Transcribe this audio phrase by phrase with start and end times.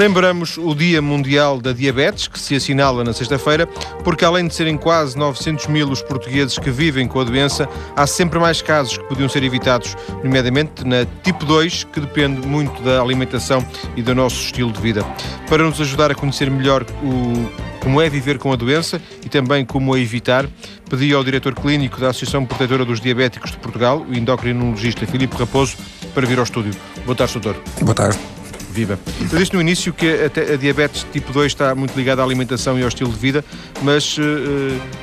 [0.00, 3.66] Lembramos o Dia Mundial da Diabetes, que se assinala na sexta-feira,
[4.02, 8.06] porque além de serem quase 900 mil os portugueses que vivem com a doença, há
[8.06, 9.94] sempre mais casos que podiam ser evitados,
[10.24, 13.62] nomeadamente na tipo 2, que depende muito da alimentação
[13.94, 15.04] e do nosso estilo de vida.
[15.50, 19.66] Para nos ajudar a conhecer melhor o, como é viver com a doença e também
[19.66, 20.48] como a evitar,
[20.88, 25.76] pedi ao diretor clínico da Associação Protetora dos Diabéticos de Portugal, o endocrinologista Filipe Raposo,
[26.14, 26.74] para vir ao estúdio.
[27.04, 27.62] Boa tarde, doutor.
[27.82, 28.39] Boa tarde.
[28.72, 28.98] Viva.
[29.32, 32.78] Eu disse no início que a, a, diabetes tipo 2 está muito ligada à alimentação
[32.78, 33.44] e ao estilo de vida,
[33.82, 34.22] mas uh,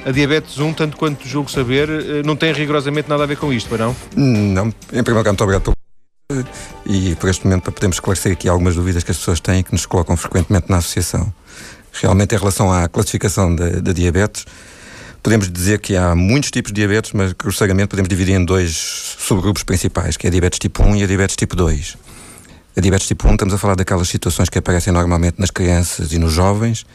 [0.06, 3.52] a diabetes 1, tanto quanto julgo saber, uh, não tem rigorosamente nada a ver com
[3.52, 3.96] isto, para não?
[4.16, 4.68] Não.
[4.68, 5.78] Em primeiro lugar, muito obrigado pelo
[6.86, 9.64] e por este momento para podermos esclarecer aqui algumas dúvidas que as pessoas têm e
[9.64, 11.34] que nos colocam frequentemente na associação.
[11.94, 14.46] Realmente, em relação à classificação da diabetes,
[15.24, 18.76] podemos dizer que há muitos tipos de diabetes, mas grosseiramente podemos dividir em dois
[19.20, 21.98] subgrupos principais, que é a diabetes tipo 1 e a diabetes tipo 2.
[22.78, 26.20] A diabetes tipo 1, estamos a falar daquelas situações que aparecem normalmente nas crianças e
[26.20, 26.86] nos jovens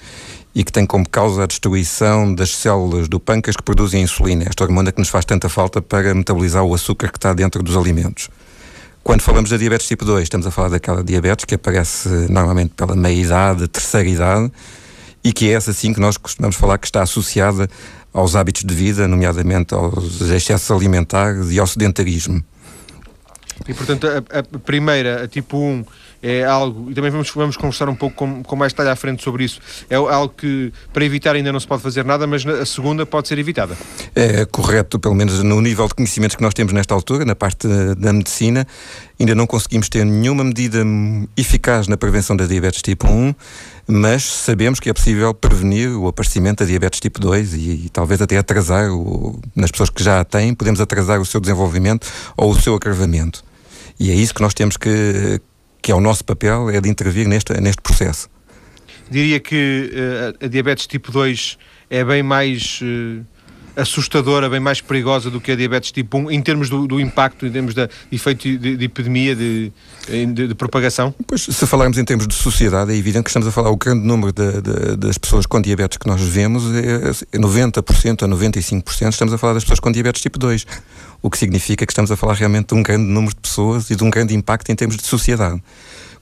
[0.54, 4.62] e que têm como causa a destruição das células do pâncreas que produzem insulina, esta
[4.62, 8.28] hormona que nos faz tanta falta para metabolizar o açúcar que está dentro dos alimentos.
[9.02, 12.94] Quando falamos da diabetes tipo 2, estamos a falar daquela diabetes que aparece normalmente pela
[12.94, 14.52] meia-idade, terceira idade,
[15.24, 17.68] e que é essa sim que nós costumamos falar que está associada
[18.14, 22.40] aos hábitos de vida, nomeadamente aos excessos alimentares e ao sedentarismo.
[23.68, 25.84] E, portanto, a, a, primeira, a tipo 1,
[26.22, 29.22] é algo, e também vamos, vamos conversar um pouco com, com mais detalhe à frente
[29.22, 32.64] sobre isso, é algo que para evitar ainda não se pode fazer nada, mas a
[32.64, 33.76] segunda pode ser evitada.
[34.14, 37.66] É correto, pelo menos no nível de conhecimentos que nós temos nesta altura, na parte
[37.96, 38.66] da medicina,
[39.18, 40.84] ainda não conseguimos ter nenhuma medida
[41.36, 43.34] eficaz na prevenção da diabetes tipo 1,
[43.88, 48.22] mas sabemos que é possível prevenir o aparecimento da diabetes tipo 2 e, e talvez
[48.22, 52.52] até atrasar, o, nas pessoas que já a têm, podemos atrasar o seu desenvolvimento ou
[52.52, 53.42] o seu agravamento.
[53.98, 55.40] E é isso que nós temos que,
[55.82, 58.30] que é o nosso papel, é de intervir neste, neste processo.
[59.10, 59.90] Diria que
[60.40, 61.58] uh, a diabetes tipo 2
[61.90, 63.22] é bem mais uh,
[63.76, 67.46] assustadora, bem mais perigosa do que a diabetes tipo 1, em termos do, do impacto,
[67.46, 69.72] em termos de efeito de, de epidemia, de,
[70.08, 71.14] de, de, propagação?
[71.26, 74.06] Pois, se falarmos em termos de sociedade, é evidente que estamos a falar o grande
[74.06, 74.32] número
[74.96, 79.64] das pessoas com diabetes que nós vemos, é 90% a 95% estamos a falar das
[79.64, 80.66] pessoas com diabetes tipo 2,
[81.22, 83.96] o que significa que estamos a falar realmente de um grande número de pessoas e
[83.96, 85.62] de um grande impacto em termos de sociedade.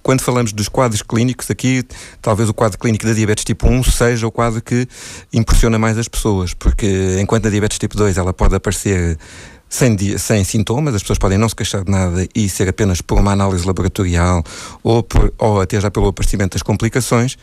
[0.02, 1.82] Quando falamos dos quadros clínicos, aqui
[2.22, 4.86] talvez o quadro clínico da diabetes tipo 1 seja o quadro que
[5.32, 9.18] impressiona mais as pessoas, porque enquanto na diabetes tipo 2 ela pode aparecer
[9.68, 13.18] sem, sem sintomas, as pessoas podem não se queixar de nada e ser apenas por
[13.18, 14.42] uma análise laboratorial
[14.82, 17.36] ou, por, ou até já pelo aparecimento das complicações.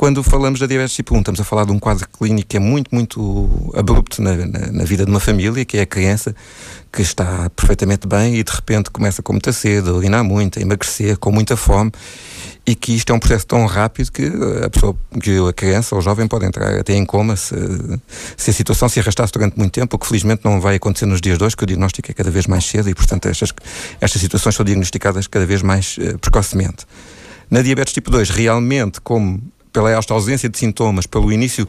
[0.00, 2.60] Quando falamos da diabetes tipo 1, estamos a falar de um quadro clínico que é
[2.60, 6.34] muito, muito abrupto na, na, na, vida de uma família, que é a criança
[6.90, 10.62] que está perfeitamente bem e de repente começa com muita sede, a urinar muito, a
[10.62, 11.92] emagrecer, com muita fome
[12.66, 14.24] e que isto é um processo tão rápido que
[14.64, 17.54] a pessoa, que a criança ou o jovem pode entrar até em coma se,
[18.38, 21.20] se a situação se arrastasse durante muito tempo, o que felizmente não vai acontecer nos
[21.20, 23.52] dias hoje, que o diagnóstico é cada vez mais cedo e, portanto, estas,
[24.00, 26.86] estas situações são diagnosticadas cada vez mais uh, precocemente.
[27.50, 31.66] Na diabetes tipo 2, realmente, como pela esta ausência de sintomas, pelo início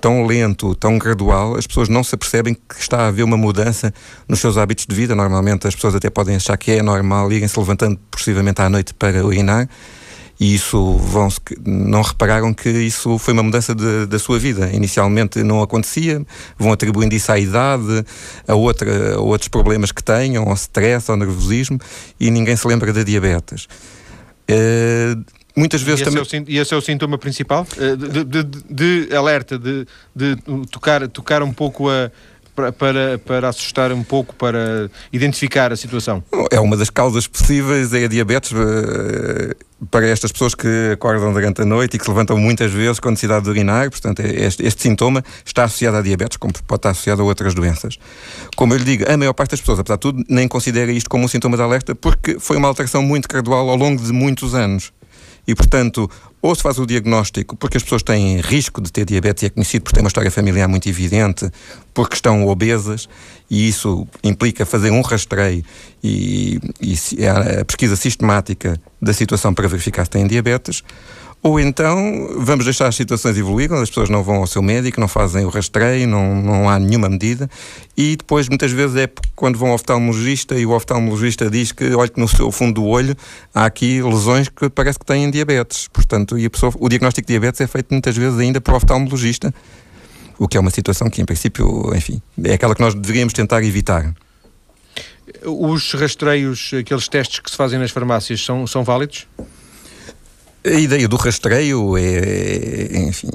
[0.00, 3.92] tão lento, tão gradual, as pessoas não se apercebem que está a haver uma mudança
[4.28, 5.14] nos seus hábitos de vida.
[5.14, 9.24] Normalmente as pessoas até podem achar que é normal irem-se levantando possivelmente à noite para
[9.24, 9.68] urinar
[10.38, 11.28] e isso vão
[11.64, 14.70] não repararam que isso foi uma mudança de, da sua vida.
[14.72, 16.24] Inicialmente não acontecia,
[16.58, 18.04] vão atribuindo isso à idade,
[18.46, 21.78] a, outra, a outros problemas que tenham, ao stress, ao nervosismo,
[22.18, 23.68] e ninguém se lembra da diabetes.
[24.50, 25.24] Uh,
[25.56, 26.22] muitas vezes e também.
[26.22, 27.66] Esse é o, e esse é o sintoma principal?
[27.78, 29.86] Eh, de, de, de, de alerta, de,
[30.70, 32.10] tocar, tocar um pouco a.
[32.54, 36.22] Para, para, assustar um pouco, para identificar a situação?
[36.52, 39.56] É uma das causas possíveis, é a diabetes uh,
[39.90, 43.10] para estas pessoas que acordam durante a noite e que se levantam muitas vezes com
[43.10, 43.90] necessidade de urinar.
[43.90, 47.54] Portanto, é este, este, sintoma está associado à diabetes, como pode estar associado a outras
[47.54, 47.98] doenças.
[48.54, 51.10] Como eu lhe digo, a maior parte das pessoas, apesar de tudo, nem considera isto
[51.10, 54.54] como um sintoma de alerta porque foi uma alteração muito gradual ao longo de muitos
[54.54, 54.92] anos.
[55.46, 56.10] E, portanto,
[56.40, 59.50] ou se faz o diagnóstico porque as pessoas têm risco de ter diabetes e é
[59.50, 61.50] conhecido por ter uma história familiar muito evidente,
[61.92, 63.08] porque estão obesas,
[63.50, 65.64] e isso implica fazer um rastreio
[66.02, 70.82] e, e a pesquisa sistemática da situação para verificar se têm diabetes,
[71.46, 74.98] ou então vamos deixar as situações evoluir, quando as pessoas não vão ao seu médico,
[74.98, 77.50] não fazem o rastreio, não, não há nenhuma medida,
[77.94, 79.06] e depois muitas vezes é
[79.36, 82.86] quando vão ao oftalmologista e o oftalmologista diz que, olha que no seu fundo do
[82.86, 83.14] olho
[83.54, 85.86] há aqui lesões que parece que têm diabetes.
[85.88, 89.54] Portanto, e a pessoa, o diagnóstico de diabetes é feito muitas vezes ainda por oftalmologista,
[90.38, 93.62] o que é uma situação que, em princípio, enfim, é aquela que nós deveríamos tentar
[93.62, 94.14] evitar.
[95.44, 99.26] Os rastreios, aqueles testes que se fazem nas farmácias, são, são válidos?
[100.66, 103.28] A ideia do rastreio é, enfim,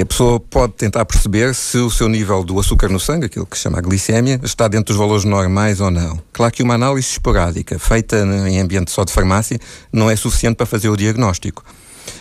[0.00, 3.56] a pessoa pode tentar perceber se o seu nível do açúcar no sangue, aquilo que
[3.56, 6.22] se chama a glicémia, está dentro dos valores normais ou não.
[6.32, 8.16] Claro que uma análise esporádica, feita
[8.48, 9.58] em ambiente só de farmácia,
[9.92, 11.64] não é suficiente para fazer o diagnóstico.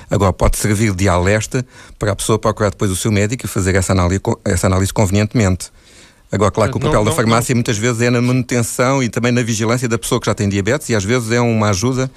[0.10, 1.64] Agora, pode servir de alerta
[2.00, 5.72] para a pessoa procurar depois o seu médico e fazer essa análise, essa análise convenientemente.
[6.32, 7.58] Agora, claro que o papel não, da farmácia não.
[7.58, 10.90] muitas vezes é na manutenção e também na vigilância da pessoa que já tem diabetes
[10.90, 12.10] e às vezes é uma ajuda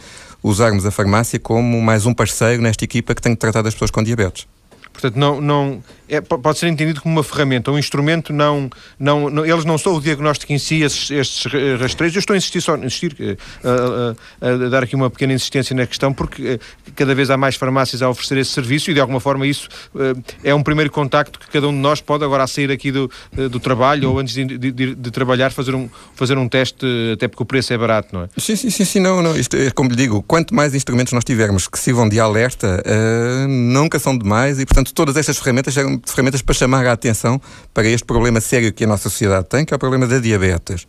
[0.42, 3.90] usarmos a farmácia como mais um parceiro nesta equipa que tem que tratar das pessoas
[3.90, 4.46] com diabetes.
[4.92, 8.68] Portanto, não, não, é, pode ser entendido como uma ferramenta, um instrumento, não,
[8.98, 11.50] não, não eles não são o diagnóstico em si, esses, estes
[11.80, 12.14] rastreios.
[12.14, 15.74] Eu estou a insistir só, insistir, eh, a, a, a, dar aqui uma pequena insistência
[15.74, 16.58] na questão, porque eh,
[16.94, 20.12] cada vez há mais farmácias a oferecer esse serviço e de alguma forma isso eh,
[20.44, 23.10] é um primeiro contacto que cada um de nós pode agora a sair aqui do,
[23.50, 27.42] do trabalho ou antes de, de, de, trabalhar fazer um, fazer um teste, até porque
[27.42, 28.28] o preço é barato, não é?
[28.36, 29.34] Sim, sim, sim, sim não, não.
[29.34, 33.48] Isto é como lhe digo, quanto mais instrumentos nós tivermos que sirvam de alerta, uh,
[33.48, 35.72] nunca são demais e portanto todas estas ferramentas
[36.04, 37.40] são ferramentas para chamar a atenção
[37.72, 40.86] para este problema sério que a nossa sociedade tem, que é o problema da diabetes.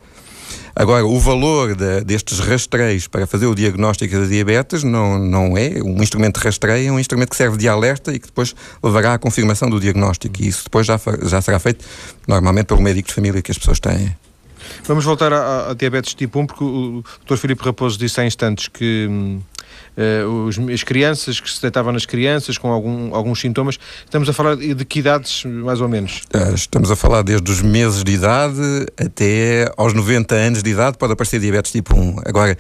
[0.76, 5.82] Agora, o valor de, destes rastreios para fazer o diagnóstico da diabetes não, não é
[5.84, 9.14] um instrumento de rastreio, é um instrumento que serve de alerta e que depois levará
[9.14, 10.42] à confirmação do diagnóstico.
[10.42, 11.86] E isso depois já, já será feito
[12.28, 14.16] normalmente pelo médico de família que as pessoas têm.
[14.86, 17.38] Vamos voltar à, à diabetes tipo 1, porque o Dr.
[17.38, 19.08] Filipe Raposo disse há instantes que.
[19.10, 19.42] Hum,
[19.98, 23.78] uh, os, as crianças, que se deitavam nas crianças com algum, alguns sintomas.
[24.04, 26.22] Estamos a falar de que idades, mais ou menos?
[26.34, 30.98] Uh, estamos a falar desde os meses de idade até aos 90 anos de idade,
[30.98, 32.22] pode aparecer diabetes tipo 1.
[32.26, 32.58] Agora,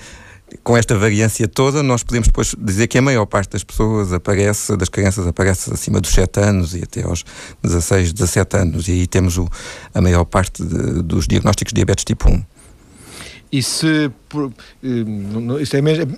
[0.63, 4.75] com esta variância toda, nós podemos depois dizer que a maior parte das pessoas aparece,
[4.77, 7.23] das crianças aparece acima dos 7 anos e até aos
[7.63, 8.87] 16, 17 anos.
[8.87, 9.47] E aí temos o,
[9.93, 12.43] a maior parte de, dos diagnósticos de diabetes tipo 1.
[13.53, 14.11] E se.
[14.83, 16.17] Eh, isto é mesmo,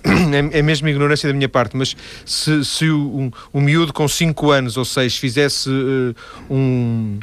[0.54, 1.94] é, é mesmo ignorância da minha parte, mas
[2.24, 6.16] se, se o, um, um miúdo com 5 anos ou 6 fizesse uh,
[6.48, 7.18] um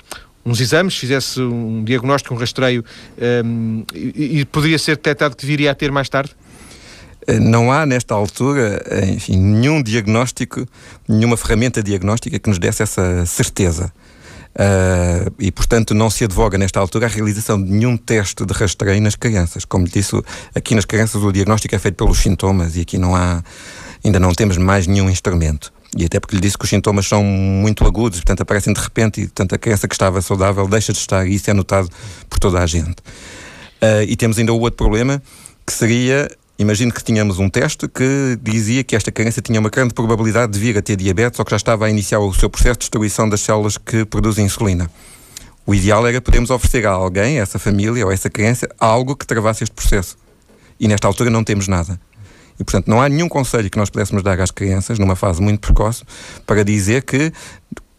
[0.45, 2.83] uns exames, fizesse um diagnóstico, um rastreio
[3.45, 6.35] um, e, e, poderia ser detectado que viria a ter mais tarde?
[7.25, 10.67] Eh, não há, nesta altura, enfim, nenhum diagnóstico,
[11.07, 13.93] nenhuma ferramenta diagnóstica que nos desse essa certeza.
[14.53, 19.01] Uh, e, portanto, não se advoga nesta altura a realização de nenhum teste de rastreio
[19.01, 19.65] nas crianças.
[19.65, 20.15] Como disse,
[20.53, 23.43] aqui nas crianças o diagnóstico é feito pelos sintomas e aqui não há,
[24.05, 25.73] ainda não temos mais nenhum instrumento.
[25.97, 29.21] E até porque lhe disse que os sintomas são muito agudos, portanto aparecem de repente
[29.21, 31.89] e, portanto, a criança que estava saudável deixa de estar e isso é notado
[32.29, 32.97] por toda a gente.
[33.81, 35.21] Uh, e temos ainda o outro problema,
[35.65, 39.93] que seria Imagino que tínhamos um teste que dizia que esta criança tinha uma grande
[39.93, 42.73] probabilidade de vir a ter diabetes ou que já estava a iniciar o seu processo
[42.73, 44.89] de destruição das células que produzem insulina.
[45.65, 49.15] O ideal era podermos oferecer a alguém, a essa família ou a essa criança, algo
[49.15, 50.15] que travasse este processo.
[50.79, 51.99] E nesta altura não temos nada.
[52.59, 55.59] E, portanto, não há nenhum conselho que nós pudéssemos dar às crianças, numa fase muito
[55.59, 56.03] precoce,
[56.45, 57.31] para dizer que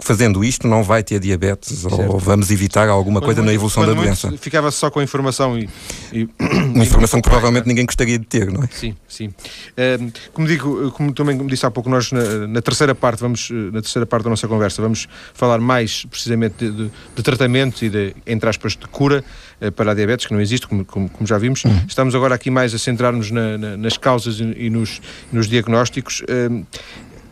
[0.05, 1.99] fazendo isto não vai ter diabetes certo.
[1.99, 4.31] ou vamos evitar alguma coisa na evolução da doença.
[4.37, 5.69] Ficava só com a informação e.
[6.13, 6.29] e
[6.75, 8.69] uma informação que provavelmente ninguém gostaria de ter, não é?
[8.71, 9.29] Sim, sim.
[9.29, 13.49] Uh, como digo, como também como disse há pouco, nós na, na, terceira parte, vamos,
[13.51, 17.89] na terceira parte da nossa conversa, vamos falar mais precisamente de, de, de tratamento e
[17.89, 19.25] de, entre aspas, de cura
[19.63, 21.65] uh, para a diabetes, que não existe, como, como, como já vimos.
[21.65, 21.81] Uhum.
[21.89, 25.01] Estamos agora aqui mais a centrar-nos na, na, nas causas e, e nos,
[25.33, 26.21] nos diagnósticos.
[26.21, 26.67] Uh,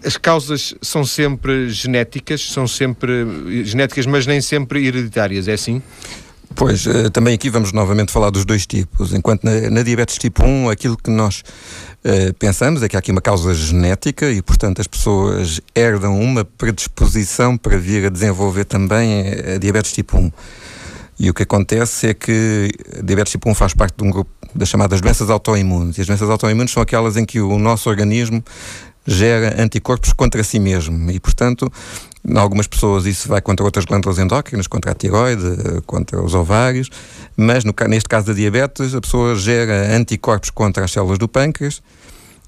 [0.05, 5.83] as causas são sempre genéticas, são sempre genéticas, mas nem sempre hereditárias, é assim?
[6.55, 9.13] Pois, eh, também aqui vamos novamente falar dos dois tipos.
[9.13, 11.43] Enquanto na, na diabetes tipo 1, aquilo que nós
[12.05, 16.45] uh, pensamos é que há aqui uma causa genética e, portanto, as pessoas herdam uma
[16.45, 20.33] predisposição para vir a desenvolver também a diabetes tipo 1.
[21.19, 24.31] E o que acontece é que a diabetes tipo 1 faz parte de um grupo
[24.55, 25.97] das chamadas doenças autoimunes.
[25.97, 28.45] E as doenças autoimunes são aquelas em que o nosso organismo
[29.07, 31.71] gera anticorpos contra si mesmo e, portanto,
[32.25, 36.89] em algumas pessoas isso vai contra outras glândulas endócrinas, contra a tiroide, contra os ovários,
[37.37, 41.83] mas no, neste caso da diabetes, a pessoa gera anticorpos contra as células do pâncreas,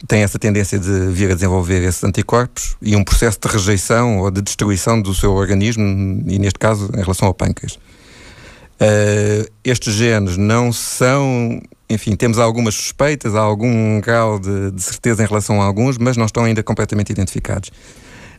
[0.07, 4.31] tem essa tendência de vir a desenvolver esses anticorpos e um processo de rejeição ou
[4.31, 5.83] de destruição do seu organismo,
[6.27, 7.79] e neste caso em relação ao pâncreas.
[8.75, 11.63] Uh, estes genes não são
[11.95, 16.17] enfim, temos algumas suspeitas, há algum grau de, de, certeza em relação a alguns, mas
[16.17, 17.71] não estão ainda completamente identificados.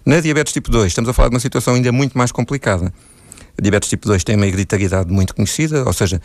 [0.06, 2.94] Na diabetes tipo 2, estamos a falar de uma situação ainda muito mais complicada.
[3.58, 6.22] A diabetes tipo 2 tem uma hereditariedade muito conhecida, ou seja,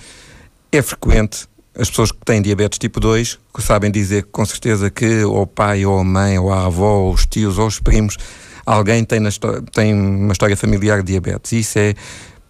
[0.72, 5.24] é frequente as pessoas que têm diabetes tipo 2 que sabem dizer com certeza que
[5.24, 8.16] ou o pai, ou a mãe, ou a avó, ou os tios, ou os primos,
[8.66, 9.20] alguém tem,
[9.72, 11.52] tem uma história familiar de diabetes.
[11.52, 11.94] Isso é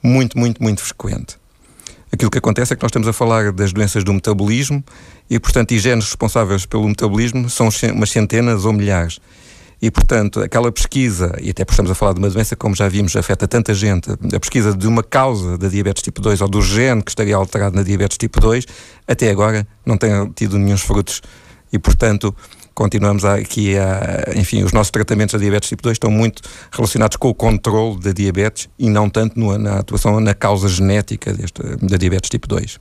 [0.02, 1.39] muito, muito, muito frequente.
[2.12, 4.82] Aquilo que acontece é que nós estamos a falar das doenças do metabolismo
[5.28, 9.20] e, portanto, e genes responsáveis pelo metabolismo são umas centenas ou milhares.
[9.82, 12.86] E, portanto, aquela pesquisa, e até porque estamos a falar de uma doença, como já
[12.86, 16.60] vimos, afeta tanta gente, a pesquisa de uma causa da diabetes tipo 2 ou do
[16.60, 18.66] gene que estaria alterado na diabetes tipo 2,
[19.08, 21.22] até agora não tem tido nenhum frutos.
[21.72, 22.34] E, portanto,
[22.80, 26.40] continuamos aqui a, enfim, os nossos tratamentos da diabetes tipo 2 estão muito
[26.72, 31.30] relacionados com o controle da diabetes e não tanto no, na atuação na causa genética
[31.34, 32.80] desta, da diabetes tipo 2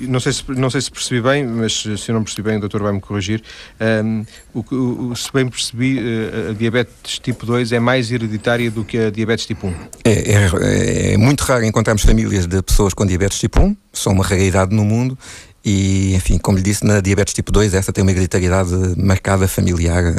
[0.00, 2.60] não sei, se, não sei se percebi bem, mas se eu não percebi bem, o
[2.60, 3.42] doutor vai-me corrigir.
[3.78, 4.24] Um,
[4.54, 8.96] o, o, se bem percebi, eh, a diabetes tipo 2 é mais hereditária do que
[8.96, 9.74] a diabetes tipo 1.
[10.04, 14.24] É, é, é muito raro encontrarmos famílias de pessoas com diabetes tipo 1, são uma
[14.24, 15.18] raridade no mundo
[15.64, 20.04] e, enfim, como lhe disse, na diabetes tipo 2, essa tem uma hereditariedade marcada familiar
[20.04, 20.16] uh,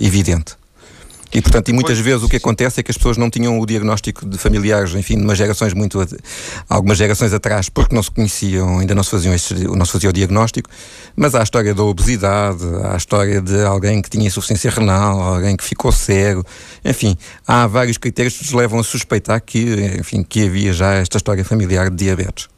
[0.00, 0.56] evidente.
[1.34, 3.66] E, portanto, e muitas vezes o que acontece é que as pessoas não tinham o
[3.66, 5.98] diagnóstico de familiares, enfim, de umas gerações muito.
[6.68, 9.34] algumas gerações atrás, porque não se conheciam, ainda não se faziam
[9.76, 10.70] não se fazia o diagnóstico.
[11.16, 15.20] Mas há a história da obesidade, há a história de alguém que tinha insuficiência renal,
[15.20, 16.44] alguém que ficou cego.
[16.84, 21.16] Enfim, há vários critérios que nos levam a suspeitar que, enfim, que havia já esta
[21.16, 22.53] história familiar de diabetes.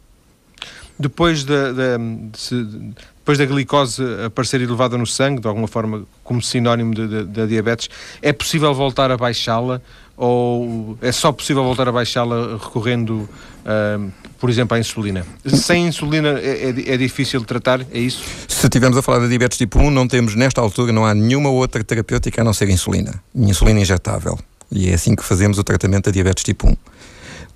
[0.98, 1.98] Depois de, de,
[2.32, 7.88] de, depois da glicose aparecer elevada no sangue, de alguma forma como sinónimo da diabetes,
[8.22, 9.80] é possível voltar a baixá-la
[10.16, 13.28] ou é só possível voltar a baixá-la recorrendo,
[13.66, 15.26] uh, por exemplo, à insulina?
[15.44, 18.22] Sem insulina é, é, é, difícil de tratar, é isso?
[18.48, 21.50] Se estivermos a falar da diabetes tipo 1, não temos, nesta altura, não há nenhuma
[21.50, 23.22] outra terapêutica a não ser insulina.
[23.34, 24.38] Insulina injetável.
[24.72, 26.76] E é assim que fazemos o tratamento da diabetes tipo 1.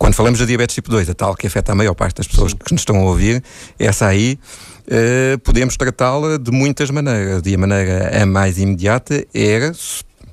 [0.01, 2.53] Quando falamos da diabetes tipo 2, a tal que afeta a maior parte das pessoas
[2.53, 2.57] Sim.
[2.65, 3.45] que nos estão a ouvir,
[3.79, 4.39] essa aí
[4.87, 7.43] uh, podemos tratá-la de muitas maneiras.
[7.45, 9.75] E a maneira a mais imediata era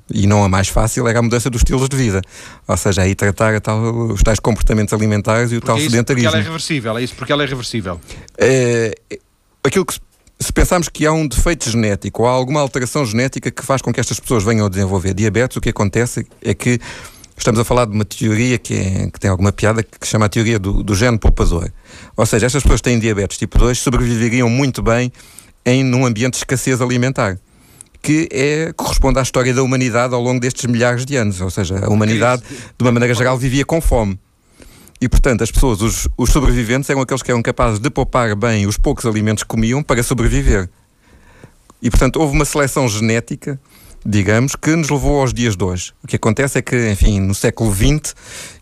[0.10, 2.22] e não a mais fácil era a mudança dos estilos de vida.
[2.66, 5.82] Ou seja, aí tratar a tal, os tais comportamentos alimentares e o porque tal é
[5.82, 6.30] isso, sedentarismo.
[6.30, 8.00] Porque ela é reversível, é isso porque ela é reversível.
[8.40, 9.18] Uh,
[9.66, 10.00] aquilo que
[10.40, 13.92] se pensarmos que há um defeito genético ou há alguma alteração genética que faz com
[13.92, 16.80] que estas pessoas venham a desenvolver diabetes, o que acontece é que
[17.38, 20.26] estamos a falar de uma teoria que, é, que tem alguma piada que se chama
[20.26, 21.72] a teoria do, do gene poupador.
[22.16, 25.12] Ou seja, estas pessoas que têm diabetes tipo 2 sobreviveriam muito bem
[25.66, 27.38] em num ambiente de escassez alimentar
[28.02, 31.42] que é, corresponde à história da humanidade ao longo destes milhares de anos.
[31.42, 34.18] Ou seja, a humanidade, de uma maneira geral, vivia com fome.
[35.02, 38.66] E, portanto, as pessoas, os, os sobreviventes, eram aqueles que eram capazes de poupar bem
[38.66, 40.70] os poucos alimentos que comiam para sobreviver.
[41.82, 43.60] E, portanto, houve uma seleção genética
[44.06, 45.94] digamos, que nos levou aos dias de hoje.
[46.04, 48.16] O que acontece é que, enfim, no século XX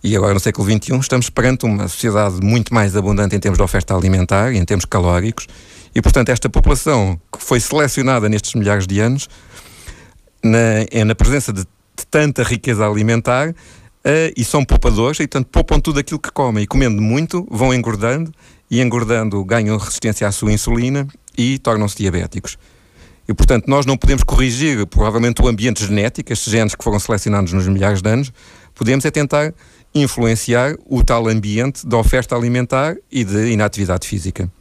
[0.04, 3.64] e agora no século XXI, estamos perante uma sociedade muito mais abundante em termos de
[3.64, 5.48] oferta alimentar e em termos calóricos,
[5.96, 9.30] e, portanto, esta população que foi selecionada nestes milhares de anos,
[10.44, 13.54] na, é na presença de, de tanta riqueza alimentar, uh,
[14.36, 18.30] e são poupadores, e, portanto, poupam tudo aquilo que comem, e comendo muito, vão engordando,
[18.70, 22.58] e engordando ganham resistência à sua insulina e tornam-se diabéticos.
[23.28, 27.52] E, portanto, nós não podemos corrigir, provavelmente, o ambiente genético, estes genes que foram selecionados
[27.54, 28.32] nos milhares de anos,
[28.74, 29.54] podemos é tentar
[29.94, 34.52] influenciar o tal ambiente da oferta alimentar e de inatividade física.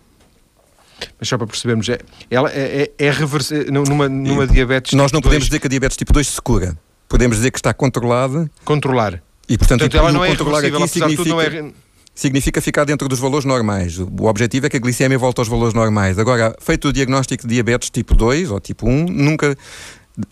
[1.18, 1.99] Mas só para percebermos, é,
[2.30, 5.49] ela é, é, é reversível numa, numa diabetes Nós tipo não podemos 2...
[5.49, 6.78] dizer que a diabetes tipo 2 se cura.
[7.09, 8.50] Podemos dizer que está controlada.
[8.64, 9.23] Controlar.
[9.49, 11.28] E, portanto, portanto ela não é controlar aqui significa...
[11.28, 11.73] Não é
[12.14, 13.99] significa ficar dentro dos valores normais.
[13.99, 16.18] O objetivo é que a glicemia volte aos valores normais.
[16.18, 19.56] Agora, feito o diagnóstico de diabetes tipo 2 ou tipo 1, nunca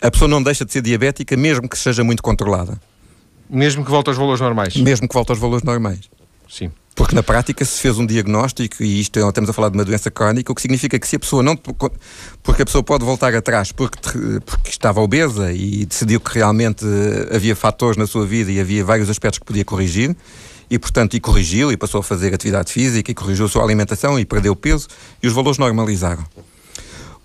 [0.01, 2.79] a pessoa não deixa de ser diabética mesmo que seja muito controlada.
[3.49, 4.75] Mesmo que volte aos valores normais?
[4.77, 6.09] Mesmo que volte aos valores normais.
[6.49, 6.71] Sim.
[6.95, 10.11] Porque na prática se fez um diagnóstico, e isto estamos a falar de uma doença
[10.11, 11.55] crónica, o que significa que se a pessoa não.
[11.55, 13.97] Porque a pessoa pode voltar atrás porque,
[14.45, 16.85] porque estava obesa e decidiu que realmente
[17.33, 20.15] havia fatores na sua vida e havia vários aspectos que podia corrigir,
[20.69, 24.19] e, portanto, e corrigiu e passou a fazer atividade física e corrigiu a sua alimentação
[24.19, 24.87] e perdeu peso
[25.21, 26.25] e os valores normalizaram.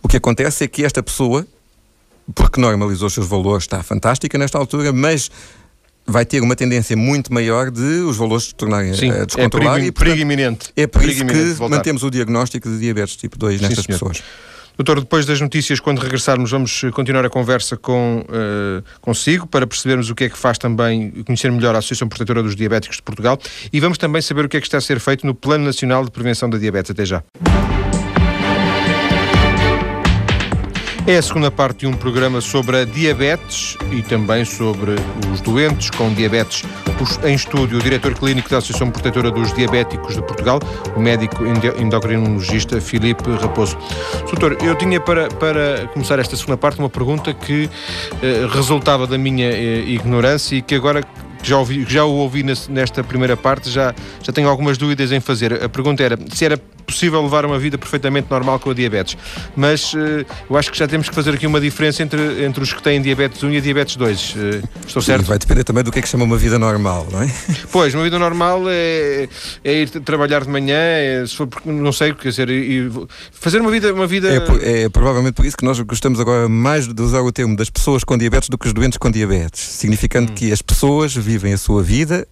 [0.03, 1.47] O que acontece é que esta pessoa,
[2.35, 5.31] porque normalizou os seus valores, está fantástica nesta altura, mas
[6.07, 9.75] vai ter uma tendência muito maior de os valores se tornarem Sim, a descontrolar.
[9.75, 10.71] É perigo, e, portanto, perigo iminente.
[10.75, 14.23] É por perigo isso que mantemos o diagnóstico de diabetes tipo 2 nestas Sim, pessoas.
[14.79, 20.09] Doutor, depois das notícias, quando regressarmos, vamos continuar a conversa com, uh, consigo para percebermos
[20.09, 23.37] o que é que faz também, conhecer melhor a Associação Protetora dos Diabéticos de Portugal
[23.73, 26.05] e vamos também saber o que é que está a ser feito no Plano Nacional
[26.05, 26.93] de Prevenção da Diabetes.
[26.93, 27.25] Até já.
[31.09, 34.95] É a segunda parte de um programa sobre a diabetes e também sobre
[35.33, 36.65] os doentes com diabetes.
[37.25, 40.61] Em estúdio, o diretor clínico da Associação Protetora dos Diabéticos de Portugal,
[40.95, 43.79] o médico endocrinologista Filipe Raposo.
[44.27, 47.71] Doutor, eu tinha para, para começar esta segunda parte uma pergunta que
[48.23, 51.03] eh, resultava da minha eh, ignorância e que agora
[51.43, 55.65] já, ouvi, já o ouvi nesta primeira parte, já, já tenho algumas dúvidas em fazer.
[55.65, 59.17] A pergunta era se era possível levar uma vida perfeitamente normal com a diabetes.
[59.55, 62.73] Mas uh, eu acho que já temos que fazer aqui uma diferença entre, entre os
[62.73, 64.35] que têm diabetes 1 e diabetes 2.
[64.35, 65.27] Uh, estou certo?
[65.27, 67.29] vai depender também do que é que chama uma vida normal, não é?
[67.71, 69.29] Pois, uma vida normal é,
[69.63, 72.91] é ir trabalhar de manhã, é, se for, não sei, quer dizer, e,
[73.31, 73.93] fazer uma vida.
[73.93, 74.29] Uma vida...
[74.63, 77.69] É, é, provavelmente por isso que nós gostamos agora mais de usar o termo das
[77.69, 80.35] pessoas com diabetes do que os doentes com diabetes, significando hum.
[80.35, 82.27] que as pessoas vivem a sua vida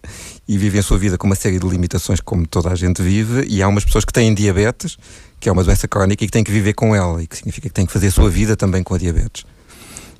[0.47, 3.45] e vivem a sua vida com uma série de limitações, como toda a gente vive,
[3.49, 4.97] e há umas pessoas que têm diabetes,
[5.39, 7.67] que é uma doença crónica e que têm que viver com ela, e que significa
[7.67, 9.45] que têm que fazer a sua vida também com a diabetes.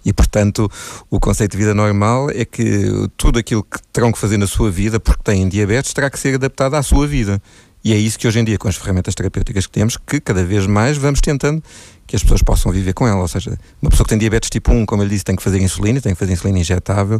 [0.05, 0.71] E, portanto,
[1.09, 4.71] o conceito de vida normal é que tudo aquilo que terão que fazer na sua
[4.71, 7.41] vida, porque têm diabetes, terá que ser adaptado à sua vida.
[7.83, 10.43] E é isso que hoje em dia, com as ferramentas terapêuticas que temos, que cada
[10.43, 11.63] vez mais vamos tentando
[12.05, 13.19] que as pessoas possam viver com ela.
[13.19, 15.61] Ou seja, uma pessoa que tem diabetes tipo 1, como ele disse, tem que fazer
[15.61, 17.17] insulina, tem que fazer insulina injetável.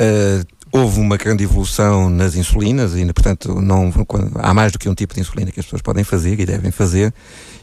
[0.00, 3.92] Uh, houve uma grande evolução nas insulinas e, portanto, não,
[4.36, 6.70] há mais do que um tipo de insulina que as pessoas podem fazer e devem
[6.70, 7.12] fazer.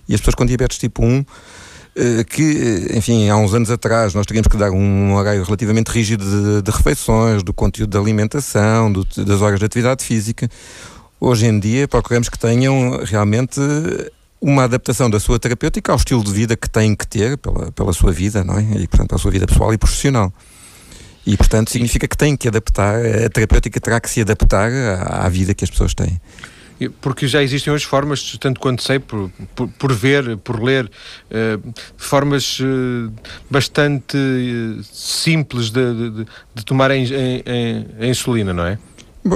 [0.10, 1.25] E as pessoas com diabetes tipo 1
[1.96, 6.25] eh, que, enfim, há uns anos atrás nós teríamos que dar um horário relativamente rígido
[6.25, 10.50] de, de refeições, do conteúdo da alimentação, do, das horas de atividade física.
[11.20, 13.62] Hoje em dia procuramos que tenham realmente
[14.41, 17.93] uma adaptação da sua terapêutica ao estilo de vida que têm que ter pela, pela
[17.93, 18.63] sua vida, não é?
[18.75, 20.34] E, portanto, pela sua vida pessoal e profissional.
[21.25, 25.30] E, portanto, significa que tem que adaptar, a terapêutica terá que se adaptar à, à
[25.30, 26.20] vida que as pessoas têm.
[27.00, 31.74] Porque já existem hoje formas, tanto quanto sei, por, por, por ver, por ler, uh,
[31.96, 33.13] formas uh,
[33.50, 36.25] bastante uh, simples de, de,
[36.56, 38.77] de tomar a, a, a, insulina, não é?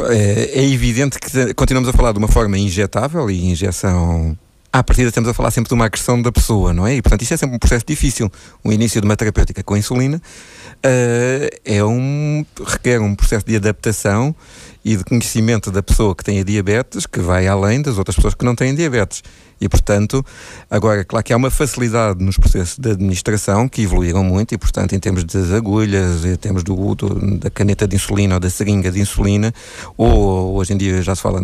[0.10, 4.38] É, é evidente que continuamos a falar de uma forma injetável e injeção
[4.72, 6.96] à partida estamos a falar sempre de uma agressão da pessoa, não é?
[6.96, 8.32] E portanto isto é sempre um processo difícil.
[8.64, 14.36] O início de uma terapêutica com insulina uh, é um, requer um processo de adaptação
[14.84, 18.34] e de conhecimento da pessoa que tem a diabetes que vai além das outras pessoas
[18.34, 19.24] que não têm diabetes.
[19.60, 20.24] E, portanto,
[20.70, 24.94] agora, claro que há uma facilidade nos processos de administração que evoluíram muito e, portanto,
[24.94, 28.92] em termos das agulhas, em termos do, do, da caneta de insulina ou da seringa
[28.92, 29.54] de insulina,
[29.98, 31.42] ou hoje em dia já se fala,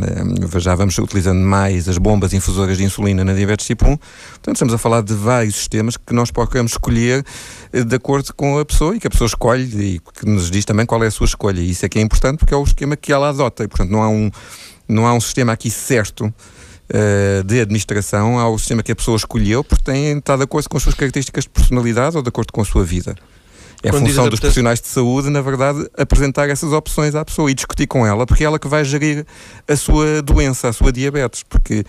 [0.58, 3.98] já vamos utilizando mais as bombas infusoras de insulina na diabetes tipo 1.
[3.98, 7.26] Portanto, estamos a falar de vários sistemas que nós procuramos escolher
[7.72, 10.66] eh, de acordo com a pessoa e que a pessoa escolhe e que nos diz
[10.66, 11.60] também qual é a sua escolha.
[11.60, 13.64] E isso é que é importante porque é o esquema que ela adota.
[13.64, 14.30] E, portanto, não há um,
[14.88, 16.34] não há um sistema aqui certo
[16.94, 20.78] uh, de administração ao sistema que a pessoa escolheu, porque tem estado de acordo com
[20.78, 23.16] as suas características de personalidade ou de acordo com a sua vida.
[23.84, 27.54] É a função dos profissionais de saúde, na verdade, apresentar essas opções à pessoa e
[27.54, 29.26] discutir com ela, porque é ela que vai gerir
[29.68, 31.84] a sua doença, a sua diabetes, porque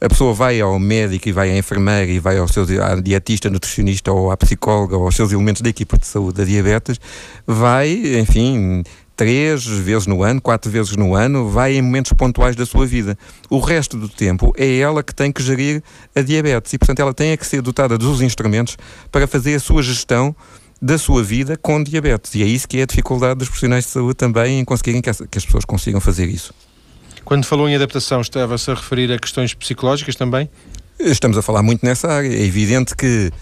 [0.00, 3.48] a pessoa vai ao médico e vai à enfermeira e vai ao seu à dietista,
[3.48, 6.98] nutricionista ou à psicóloga ou aos seus elementos da equipa de saúde da diabetes,
[7.46, 8.82] vai, enfim,
[9.18, 13.18] três vezes no ano, quatro vezes no ano, vai em momentos pontuais da sua vida.
[13.50, 15.82] O resto do tempo é ela que tem que gerir
[16.14, 18.76] a diabetes e, portanto, ela tem que ser dotada dos instrumentos
[19.10, 20.34] para fazer a sua gestão
[20.80, 22.32] da sua vida com diabetes.
[22.36, 25.10] E é isso que é a dificuldade dos profissionais de saúde também em conseguirem que
[25.10, 26.54] as, pessoas consigam fazer isso.
[27.24, 30.48] Quando falou em adaptação, estava-se a referir a questões psicológicas também?
[30.96, 32.28] Estamos a falar muito nessa área.
[32.28, 33.32] É evidente que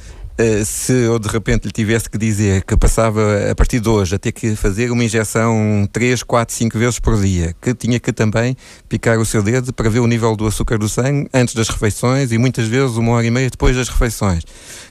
[0.66, 4.18] se eu de repente lhe tivesse que dizer que passava a partir de hoje a
[4.18, 8.54] ter que fazer uma injeção 3, 4, 5 vezes por dia, que tinha que também
[8.86, 12.32] picar o seu dedo para ver o nível do açúcar do sangue antes das refeições
[12.32, 14.44] e muitas vezes uma hora e meia depois das refeições,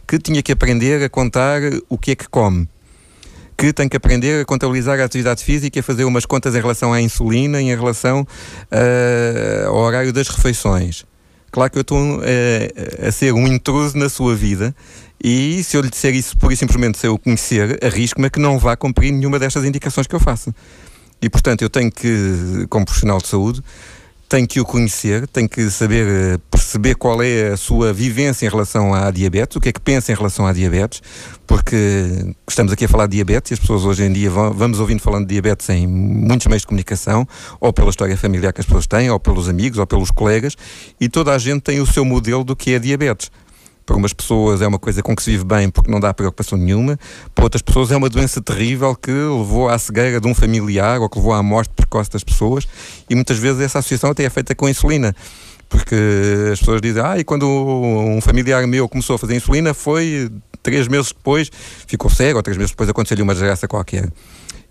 [0.08, 2.67] que tinha que aprender a contar o que é que come,
[3.55, 6.60] que tem que aprender a contabilizar a atividade física e a fazer umas contas em
[6.60, 11.05] relação à insulina em relação uh, ao horário das refeições.
[11.56, 14.76] Claro que eu estou uh, a ser um intruso na sua vida
[15.24, 18.41] e se eu lhe disser isso pura e simplesmente sem o conhecer, arrisco-me a que
[18.41, 20.54] não vá cumprir nenhuma destas indicações que eu faço.
[21.22, 23.62] E portanto eu tenho que, como profissional de saúde,
[24.27, 28.49] tenho que o conhecer, tenho que saber eh, perceber qual é a sua vivência em
[28.49, 31.01] relação à diabetes, o que é que pensa em relação à diabetes,
[31.45, 34.79] porque estamos aqui a falar de diabetes e as pessoas hoje em dia vão, vamos
[34.79, 37.27] ouvindo falando de diabetes em muitos meios de comunicação,
[37.59, 40.55] ou pela história familiar que as pessoas têm, ou pelos amigos, ou pelos colegas,
[40.99, 43.29] e toda a gente tem o seu modelo do que é diabetes.
[43.86, 46.58] Para umas pessoas é uma coisa com que se vive bem porque não dá preocupação
[46.58, 46.98] nenhuma.
[47.34, 51.10] Para outras pessoas é uma doença terrível que levou à cegueira de um familiar ou
[51.10, 52.67] que levou à morte precoce das pessoas.
[53.10, 55.15] E muitas vezes essa associação até é feita com insulina.
[55.69, 55.95] Porque
[56.52, 60.32] as pessoas dizem, ah, e quando um familiar meu começou a fazer insulina foi
[60.63, 61.52] três meses depois,
[61.88, 64.10] ficou cego, ou três meses depois aconteceu-lhe uma desgraça qualquer.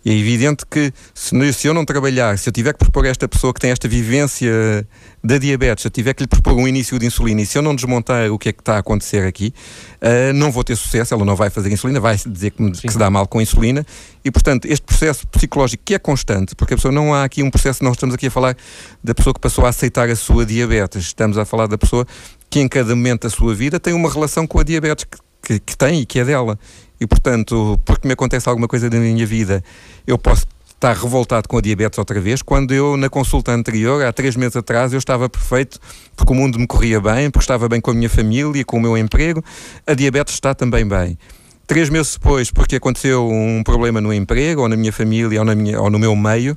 [0.05, 3.09] E é evidente que se, se, eu não trabalhar, se eu tiver que propor a
[3.09, 4.87] esta pessoa que tem esta vivência
[5.23, 7.63] da diabetes, se eu tiver que lhe propor um início de insulina e se eu
[7.63, 9.55] não desmontar o que é que está a acontecer aqui,
[10.03, 12.99] uh, não vou ter sucesso, ela não vai fazer insulina, vai dizer que, que, se
[12.99, 13.87] dá mal com a insulina
[14.23, 17.51] e, portanto, este processo psicológico que é constante, porque a pessoa não há aqui um
[17.51, 18.55] processo, não estamos aqui a falar
[19.03, 22.07] da pessoa que passou a aceitar a sua diabetes, estamos a falar da pessoa
[22.51, 25.59] que em cada momento da sua vida tem uma relação com a diabetes que, que,
[25.61, 26.59] que tem e que é dela.
[27.01, 29.63] E, portanto, porque me acontece alguma coisa na minha vida,
[30.07, 34.13] eu posso estar revoltado com a diabetes outra vez, quando eu, na consulta anterior, há
[34.13, 35.81] três meses atrás, eu estava perfeito,
[36.15, 38.81] porque o mundo me corria bem, porque estava bem com a minha família, com o
[38.81, 39.43] meu emprego,
[39.87, 41.19] a diabetes está também bem.
[41.67, 45.55] Três meses depois, porque aconteceu um problema no emprego, ou na minha família, ou, na
[45.55, 46.57] minha, ou no meu meio,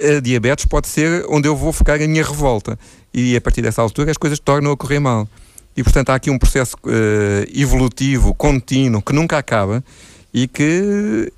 [0.00, 2.76] a diabetes pode ser onde eu vou focar a minha revolta.
[3.14, 5.28] E a partir dessa altura as coisas tornam a correr mal.
[5.78, 6.90] E portanto há aqui um processo uh,
[7.54, 9.84] evolutivo, contínuo, que nunca acaba
[10.34, 11.32] e que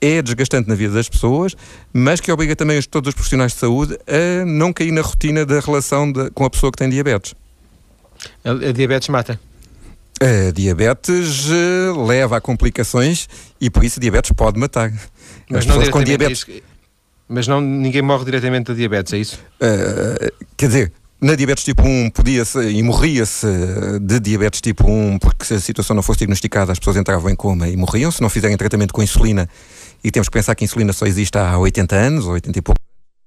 [0.00, 1.54] é desgastante na vida das pessoas,
[1.92, 5.60] mas que obriga também todos os profissionais de saúde a não cair na rotina da
[5.60, 7.34] relação de, com a pessoa que tem diabetes.
[8.42, 9.38] A, a diabetes mata?
[10.18, 13.28] A diabetes uh, leva a complicações
[13.60, 14.90] e por isso a diabetes pode matar.
[15.50, 16.46] Mas As pessoas com diabetes.
[17.28, 19.38] Mas não, ninguém morre diretamente da diabetes, é isso?
[19.60, 23.46] Uh, quer dizer, na diabetes tipo 1 podia-se e morria-se
[24.00, 27.36] de diabetes tipo 1 porque se a situação não fosse diagnosticada as pessoas entravam em
[27.36, 29.48] coma e morriam se não fizerem tratamento com insulina
[30.02, 32.62] e temos que pensar que a insulina só existe há 80 anos ou 80 e
[32.62, 32.80] pouco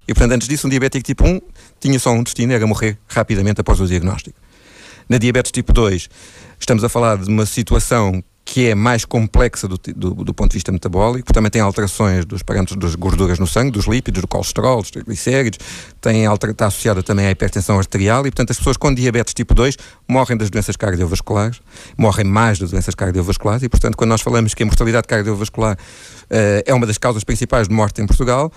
[0.05, 1.39] e portanto antes disso um diabético tipo 1
[1.79, 4.37] tinha só um destino, era morrer rapidamente após o diagnóstico.
[5.07, 6.09] Na diabetes tipo 2
[6.59, 10.57] estamos a falar de uma situação que é mais complexa do, do, do, ponto de
[10.57, 14.81] vista metabólico, também tem alterações dos parâmetros das gorduras no sangue, dos lípidos, do colesterol,
[14.81, 15.57] dos triglicéridos,
[15.99, 19.75] tem está associada também à hipertensão arterial e, portanto, as pessoas com diabetes tipo 2
[20.07, 21.59] morrem das doenças cardiovasculares,
[21.97, 26.63] morrem mais das doenças cardiovasculares e, portanto, quando nós falamos que a mortalidade cardiovascular uh,
[26.65, 28.51] é uma das causas principais de morte em Portugal,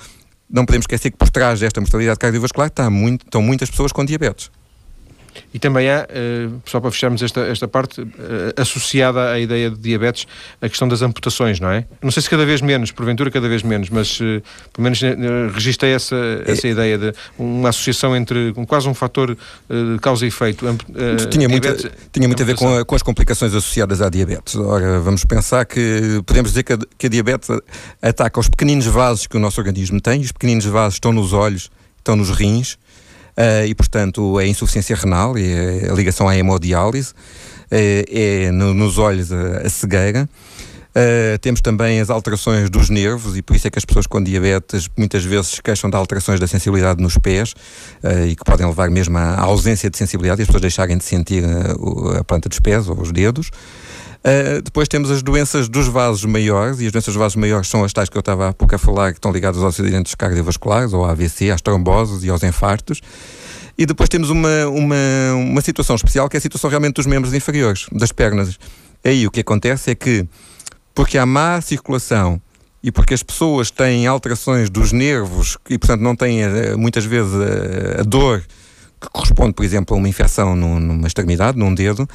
[0.50, 4.04] não podemos esquecer que por trás desta mortalidade cardiovascular está muito, estão muitas pessoas com
[4.04, 4.50] diabetes.
[5.52, 8.06] E também há, uh, só para fecharmos esta, esta parte, uh,
[8.56, 10.26] associada à ideia de diabetes,
[10.60, 11.84] a questão das amputações, não é?
[12.02, 15.00] Não sei se cada vez menos, porventura cada vez menos, mas uh, pelo menos
[15.54, 16.70] registrei essa, essa é.
[16.70, 20.64] ideia de uma associação entre quase um fator de causa e efeito.
[21.30, 24.56] tinha, muito, tinha muito a ver com, a, com, as complicações associadas à diabetes.
[24.56, 27.48] Ora, vamos pensar que podemos dizer que a, que a diabetes
[28.00, 31.70] ataca os pequeninos vasos que o nosso organismo tem, os pequeninos vasos estão nos olhos,
[31.98, 32.78] estão nos rins,
[33.38, 37.14] uh, e, portanto, a insuficiência renal e a ligação à hemodiálise, uh,
[37.70, 40.28] é no, nos olhos a, a cegueira.
[40.88, 44.20] Uh, temos também as alterações dos nervos e por isso é que as pessoas com
[44.20, 47.52] diabetes muitas vezes se queixam de alterações da sensibilidade nos pés
[48.02, 51.04] uh, e que podem levar mesmo à, ausência de sensibilidade e as pessoas deixarem de
[51.04, 53.50] sentir a, a planta dos pés ou os dedos.
[54.18, 57.84] Uh, depois temos as doenças dos vasos maiores, e as doenças dos vasos maiores são
[57.84, 60.92] as tais que eu estava há pouco a falar, que estão ligadas aos acidentes cardiovasculares,
[60.92, 63.00] ou AVC, às tromboses e aos infartos.
[63.76, 64.96] E depois temos uma, uma,
[65.34, 68.58] uma situação especial, que é a situação realmente dos membros inferiores, das pernas.
[69.04, 70.26] Aí o que acontece é que,
[70.92, 72.42] porque há má circulação
[72.82, 77.32] e porque as pessoas têm alterações dos nervos e, portanto, não têm eh, muitas vezes
[77.32, 78.42] a, a dor
[79.00, 82.08] que corresponde, por exemplo, a uma infecção numa extremidade, num dedo,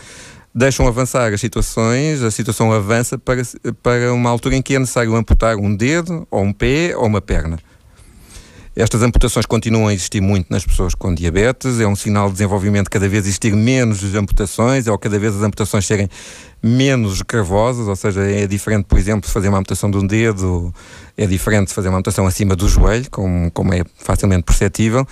[0.53, 3.41] deixam avançar as situações, a situação avança para,
[3.81, 7.21] para uma altura em que é necessário amputar um dedo, ou um pé, ou uma
[7.21, 7.57] perna.
[8.75, 12.89] Estas amputações continuam a existir muito nas pessoas com diabetes, é um sinal de desenvolvimento
[12.89, 16.09] cada vez existir menos amputações, ou cada vez as amputações serem
[16.61, 20.73] menos gravosas, ou seja, é diferente, por exemplo, fazer uma amputação de um dedo,
[21.15, 25.05] é diferente fazer uma amputação acima do joelho, como, como é facilmente perceptível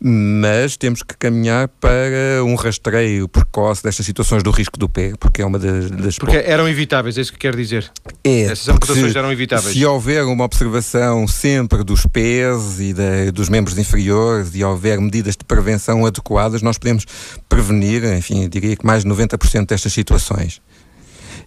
[0.00, 5.42] mas temos que caminhar para um rastreio precoce destas situações do risco do pé, porque
[5.42, 5.90] é uma das.
[5.90, 7.90] das porque eram evitáveis, é isso que quer dizer?
[8.22, 8.42] É.
[8.42, 9.74] Essas amputações eram evitáveis.
[9.74, 12.94] Se houver uma observação sempre dos pés e
[13.32, 17.04] dos membros inferiores e houver medidas de prevenção adequadas, nós podemos
[17.48, 20.60] prevenir, enfim, diria que mais de 90% destas situações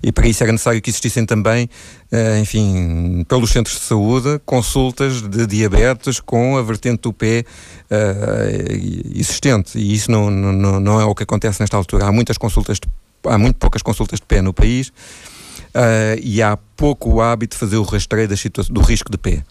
[0.04, 1.70] e para isso era necessário que existissem também,
[2.12, 7.46] eh, enfim, pelos centros de saúde, consultas de diabetes com a vertente do pé
[7.92, 9.78] uh, existente.
[9.78, 12.06] E isso não, não, não é o que acontece nesta altura.
[12.06, 12.90] Há muitas consultas, de,
[13.30, 17.78] há muito poucas consultas de pé no país uh, e há pouco hábito de fazer
[17.78, 18.28] o rastreio
[18.70, 19.44] do risco de pé.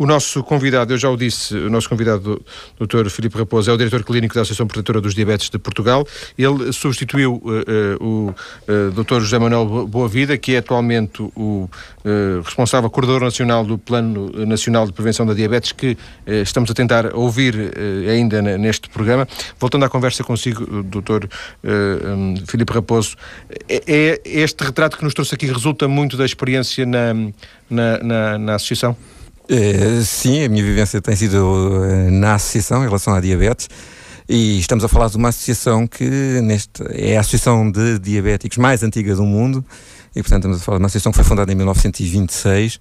[0.00, 2.40] O nosso convidado, eu já o disse, o nosso convidado,
[2.80, 3.10] Dr.
[3.10, 6.06] Filipe Raposo, é o diretor clínico da Associação Protetora dos Diabetes de Portugal.
[6.38, 8.34] Ele substituiu uh, o uh,
[8.66, 9.20] eh, Dr.
[9.20, 11.68] José Manuel Boavida, que é atualmente o
[12.42, 17.54] responsável, coordenador nacional do Plano Nacional de Prevenção da Diabetes, que estamos a tentar ouvir
[18.10, 19.28] ainda neste programa.
[19.58, 21.26] Voltando à conversa consigo, Dr.
[21.62, 23.16] Um, Filipe Raposo,
[23.68, 27.12] é, é este retrato que nos trouxe aqui resulta muito da experiência na,
[27.68, 28.96] na, na, na associação?
[29.50, 33.68] Uh, sim, a minha vivência tem sido uh, na associação em relação à diabetes.
[34.28, 36.04] E estamos a falar de uma associação que
[36.40, 39.64] neste, é a associação de diabéticos mais antiga do mundo.
[40.14, 42.80] E, portanto, estamos a falar de uma associação que foi fundada em 1926 uh,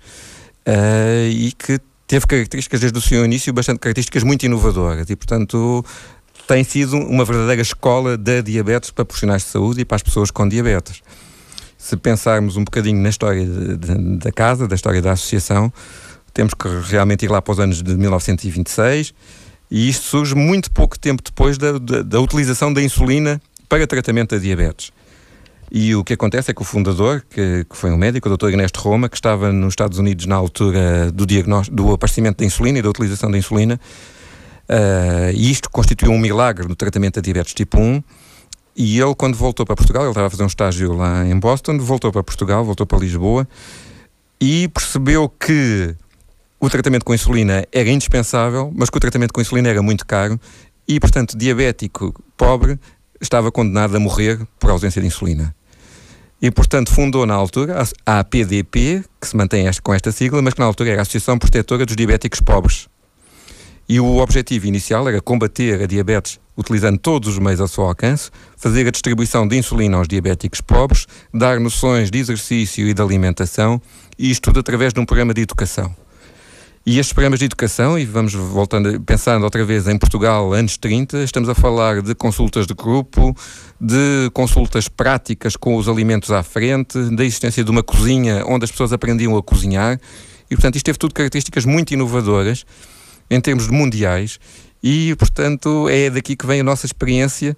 [1.31, 5.09] e que teve características desde o seu início, bastante características muito inovadoras.
[5.09, 5.83] E, portanto,
[6.47, 10.29] tem sido uma verdadeira escola da diabetes para profissionais de saúde e para as pessoas
[10.29, 11.01] com diabetes.
[11.79, 15.73] Se pensarmos um bocadinho na história de, de, da casa, da história da associação,
[16.39, 19.13] temos que realmente ir lá para os anos de 1926
[19.69, 24.33] e isto surge muito pouco tempo depois da, da, da utilização da insulina para tratamento
[24.33, 24.93] da diabetes.
[25.69, 28.51] E o que acontece é que o fundador, que, que foi um médico, o Dr.
[28.51, 31.25] Ernesto Roma, que estava nos Estados Unidos na altura do,
[31.73, 33.77] do aparecimento da insulina e da utilização da insulina,
[34.69, 38.01] uh, e isto constituiu um milagre no tratamento da diabetes tipo 1.
[38.77, 41.77] E ele, quando voltou para Portugal, ele estava a fazer um estágio lá em Boston,
[41.79, 43.45] voltou para Portugal, voltou para Lisboa
[44.39, 45.95] e percebeu que
[46.59, 50.39] o tratamento com insulina era indispensável, mas que o tratamento com insulina era muito caro
[50.87, 52.79] e, portanto, diabético pobre
[53.21, 55.55] estava condenado a morrer por ausência de insulina.
[56.41, 60.59] E, portanto, fundou na altura a APDP, que se mantém com esta sigla, mas que
[60.59, 62.87] na altura era a Associação Protetora dos Diabéticos Pobres.
[63.87, 68.29] E o objetivo inicial era combater a diabetes utilizando todos os meios ao seu alcance,
[68.57, 73.81] fazer a distribuição de insulina aos diabéticos pobres, dar noções de exercício e de alimentação,
[74.17, 75.95] e isto tudo através de um programa de educação.
[76.85, 81.23] E estes programas de educação, e vamos voltando, pensando outra vez em Portugal, anos 30,
[81.23, 83.35] estamos a falar de consultas de grupo,
[83.79, 88.71] de consultas práticas com os alimentos à frente, da existência de uma cozinha onde as
[88.71, 89.99] pessoas aprendiam a cozinhar.
[90.49, 92.65] E, portanto, isto teve tudo características muito inovadoras
[93.29, 94.39] em termos mundiais
[94.81, 97.55] e, portanto, é daqui que vem a nossa experiência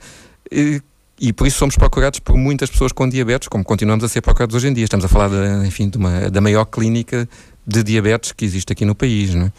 [0.52, 0.82] e,
[1.20, 4.56] e por isso somos procurados por muitas pessoas com diabetes, como continuamos a ser procurados
[4.56, 4.84] hoje em dia.
[4.84, 7.30] Estamos a falar, de, enfim, de uma, da maior clínica
[7.66, 9.52] de diabetes que existe aqui no país, não é?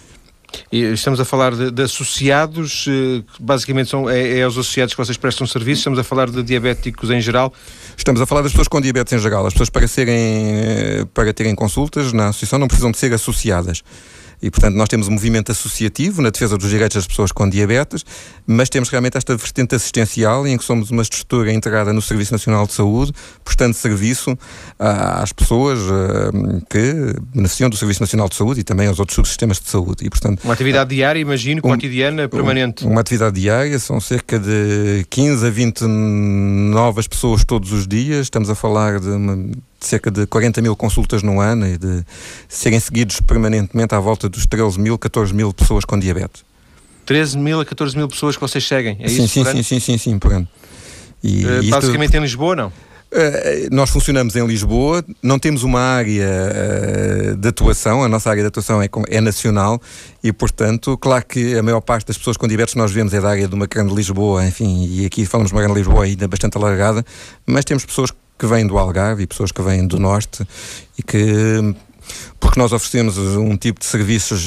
[0.71, 5.17] Estamos a falar de, de associados, eh, basicamente são, é, é aos associados que vocês
[5.17, 7.53] prestam serviço, estamos a falar de diabéticos em geral.
[7.97, 9.47] Estamos a falar das pessoas com diabetes em geral.
[9.47, 13.83] As pessoas para, serem, eh, para terem consultas na associação não precisam de ser associadas.
[14.43, 18.05] E, portanto, nós temos um movimento associativo na defesa dos direitos das pessoas com diabetes,
[18.45, 22.67] mas temos realmente esta vertente assistencial em que somos uma estrutura integrada no Serviço Nacional
[22.67, 23.13] de Saúde,
[23.45, 24.37] prestando serviço
[24.79, 29.61] às pessoas uh, que beneficiam do Serviço Nacional de Saúde e também aos outros subsistemas
[29.61, 30.05] de saúde.
[30.05, 32.85] E, portanto, uma atividade diária, imagino, um, cotidiana, permanente.
[32.85, 38.51] Uma atividade diária, são cerca de 15 a 20 novas pessoas todos os dias, estamos
[38.51, 39.37] a falar de uma
[39.87, 42.05] cerca de 40 mil consultas no ano e de
[42.49, 46.45] serem seguidos permanentemente à volta dos 13 mil, 14 mil pessoas com diabetes.
[47.07, 49.35] 13 mil a 14 mil pessoas que vocês seguem, é sim, isso?
[49.35, 50.49] Sim, sim, sim, sim, sim, por ano.
[51.23, 52.17] E, uh, basicamente isto...
[52.17, 52.67] em Lisboa, não?
[53.13, 58.43] Uh, nós funcionamos em Lisboa, não temos uma área uh, de atuação, a nossa área
[58.43, 59.79] de atuação é, é, nacional
[60.25, 63.29] e, portanto, claro que a maior parte das pessoas com diabetes nós vemos é da
[63.29, 66.57] área de uma grande Lisboa, enfim, e aqui falamos de uma grande Lisboa ainda bastante
[66.57, 67.05] alargada,
[67.45, 68.11] mas temos pessoas
[68.43, 70.45] que vêm do Algarve e pessoas que vêm do Norte
[70.99, 71.77] e que
[72.41, 74.45] porque nós oferecemos um tipo de serviços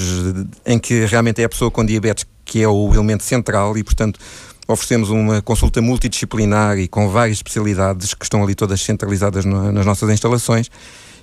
[0.65, 4.19] em que realmente é a pessoa com diabetes que é o elemento central e, portanto,
[4.67, 9.85] oferecemos uma consulta multidisciplinar e com várias especialidades que estão ali todas centralizadas no, nas
[9.85, 10.69] nossas instalações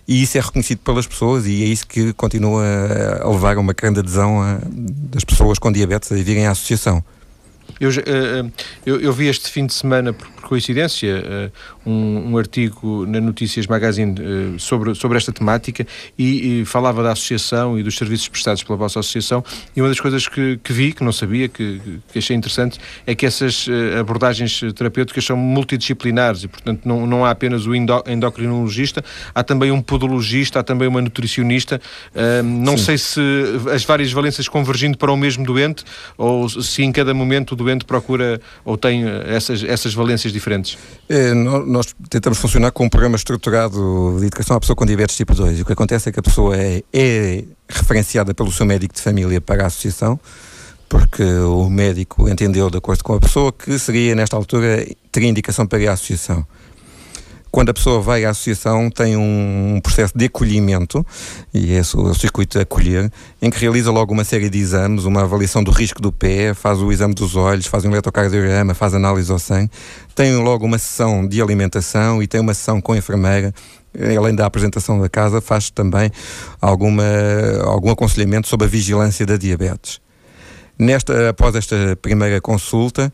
[0.08, 2.64] e isso é reconhecido pelas pessoas e é isso que continua
[3.20, 7.04] a levar a uma grande adesão a, das pessoas com diabetes a virem à associação.
[7.80, 8.52] Eu, uh,
[8.85, 11.50] eu, eu, vi este fim de semana, por, coincidência,
[11.87, 14.14] uh, um, um, artigo na Notícias Magazine
[14.58, 15.87] sobre, sobre esta temática
[16.18, 19.42] e, e, falava da associação e dos serviços prestados pela vossa associação.
[19.74, 21.80] E uma das coisas que, que vi, que não sabia, que,
[22.12, 23.66] que achei interessante, é que essas
[23.98, 29.02] abordagens terapêuticas são multidisciplinares e, portanto, não, não há apenas o endocrinologista,
[29.35, 31.80] há também um podologista, há também uma nutricionista.
[32.44, 32.85] não Sim.
[32.85, 33.20] sei se
[33.72, 35.85] as várias valências convergindo para o mesmo doente
[36.18, 40.79] ou se em cada momento doente procura ou tem eh, essas, essas valências diferentes?
[41.09, 45.35] É, nós tentamos funcionar com um programa estruturado de educação à pessoa com diabetes tipo
[45.35, 45.59] 2.
[45.59, 49.01] E o que acontece é que a pessoa é, é referenciada pelo seu médico de
[49.01, 50.18] família para a associação,
[50.88, 55.66] porque o médico entendeu, de acordo com a pessoa, que seria, nesta altura, teria indicação
[55.66, 56.46] para ir à associação.
[57.53, 61.05] Quando a pessoa vai à associação, tem um processo de acolhimento,
[61.53, 63.12] e é o circuito de acolher,
[63.43, 66.81] em que realiza logo uma série de exames, uma avaliação do risco do pé, faz
[66.81, 69.71] o exame dos olhos, faz um eletrocardiograma, faz análise ao sangue,
[70.15, 73.53] tem logo uma sessão de alimentação e tem uma sessão com a enfermeira
[74.17, 76.11] além da apresentação da casa, faz também
[76.61, 77.05] alguma,
[77.65, 80.01] algum aconselhamento sobre a vigilância da diabetes.
[80.79, 83.12] Nesta, após esta primeira consulta,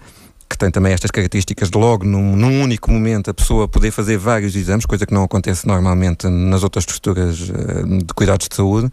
[0.49, 4.17] que tem também estas características de logo, num, num, único momento, a pessoa poder fazer
[4.17, 8.91] vários exames, coisa que não acontece normalmente nas outras estruturas uh, de cuidados de saúde.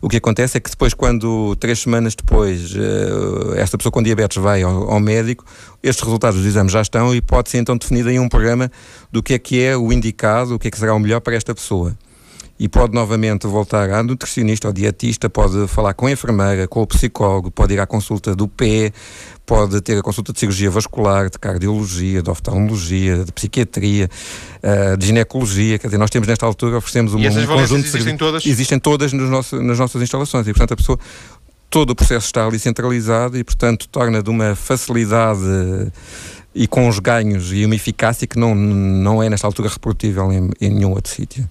[0.00, 4.36] O que acontece é que depois, quando três semanas depois, uh, esta pessoa com diabetes
[4.38, 5.44] vai ao, ao, médico,
[5.82, 8.70] estes resultados dos exames já estão e pode ser então definido aí um programa
[9.12, 11.36] do que é que é o indicado, o que é que será o melhor para
[11.36, 11.96] esta pessoa
[12.58, 16.86] e pode novamente voltar à nutricionista ou dietista, pode falar com a enfermeira, com o
[16.86, 18.92] psicólogo, pode ir à consulta do pé,
[19.46, 24.10] pode ter a consulta de cirurgia vascular, de cardiologia, de oftalmologia, de psiquiatria,
[24.62, 25.78] uh, de ginecologia.
[25.78, 28.44] Quer dizer, nós temos nesta altura, oferecemos um, e essas um conjunto de existem todas?
[28.44, 30.98] Existem todas nos nosso, nas nossas instalações e, portanto, a pessoa
[31.70, 35.40] todo o processo está ali centralizado e, portanto, torna de uma facilidade
[36.54, 40.50] e com os ganhos e uma eficácia que não, não é, nesta altura, reprodutível em,
[40.60, 41.48] em nenhum outro sítio.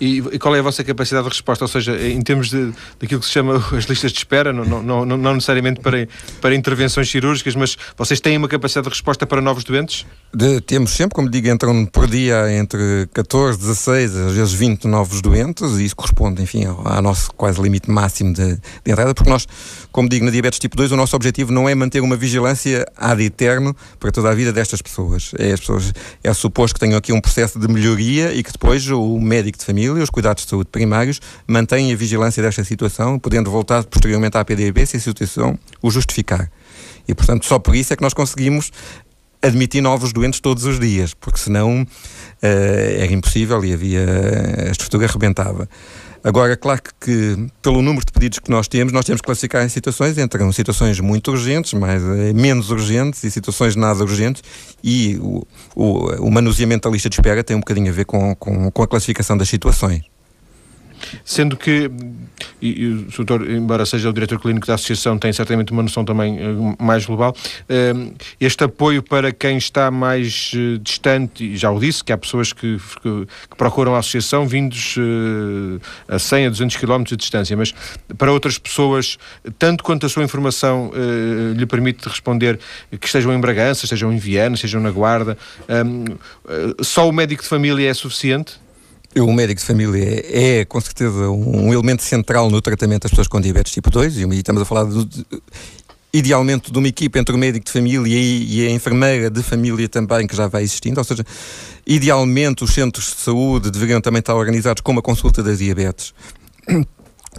[0.00, 1.64] E, e, qual é a vossa capacidade de resposta?
[1.64, 5.04] Ou seja, em termos de, daquilo que se chama as listas de espera, não, não,
[5.04, 6.08] não, não necessariamente para,
[6.40, 10.04] para intervenções cirúrgicas, mas vocês têm uma capacidade de resposta para novos doentes?
[10.34, 15.20] De, temos sempre, como digo, entram por dia entre 14, 16, às vezes 20 novos
[15.20, 19.30] doentes, e isso corresponde, enfim, ao, ao nosso quase limite máximo de, de entrada, porque
[19.30, 19.46] nós,
[19.90, 23.22] como digo, na diabetes tipo 2, o nosso objetivo não é manter uma vigilância ad
[23.22, 25.32] eterno para toda a vida destas pessoas.
[25.38, 25.92] É, as pessoas,
[26.24, 29.66] é suposto que tenham aqui um processo de melhoria e que depois o médico de
[29.66, 34.44] família, os cuidados de saúde primários, mantêm a vigilância desta situação, podendo voltar posteriormente à
[34.44, 36.50] PDB se a situação o justificar.
[37.08, 38.70] E, portanto, só por isso é que nós conseguimos
[39.42, 41.86] admitir novos doentes todos os dias, porque senão uh,
[42.42, 44.06] era impossível e havia
[44.68, 45.68] a estrutura arrebentava.
[46.24, 49.68] Agora, claro que, pelo número de pedidos que nós temos, nós temos que classificar em
[49.68, 54.42] situações entre situações muito urgentes, mais, eh, menos urgentes e situações nada urgentes
[54.84, 58.36] e o, o, o manuseamento da lista de espera tem um bocadinho a ver com,
[58.36, 60.11] com, com a classificação das situações.
[61.24, 61.90] Sendo que,
[62.60, 66.04] e, e o doutor, embora seja o diretor clínico da associação, tem certamente uma noção
[66.04, 71.70] também uh, mais global, uh, este apoio para quem está mais uh, distante, e já
[71.70, 74.96] o disse, que há pessoas que, que, que procuram a associação vindos
[76.08, 77.74] a 100 a 200 km de distância, mas
[78.16, 79.18] para outras pessoas,
[79.58, 80.90] tanto quanto a sua informação
[81.56, 82.58] lhe permite responder
[83.00, 85.36] que estejam em Bragança, estejam em Viana, estejam na Guarda,
[86.80, 88.61] só o médico de família é suficiente?
[89.14, 93.28] O médico de família é, é, com certeza, um elemento central no tratamento das pessoas
[93.28, 95.26] com diabetes tipo 2, e estamos a falar de, de,
[96.14, 99.86] idealmente de uma equipa entre o médico de família e, e, a enfermeira de família
[99.86, 101.24] também, que já vai existindo, ou seja,
[101.86, 106.14] idealmente os centros de saúde deveriam também estar organizados com uma consulta da diabetes,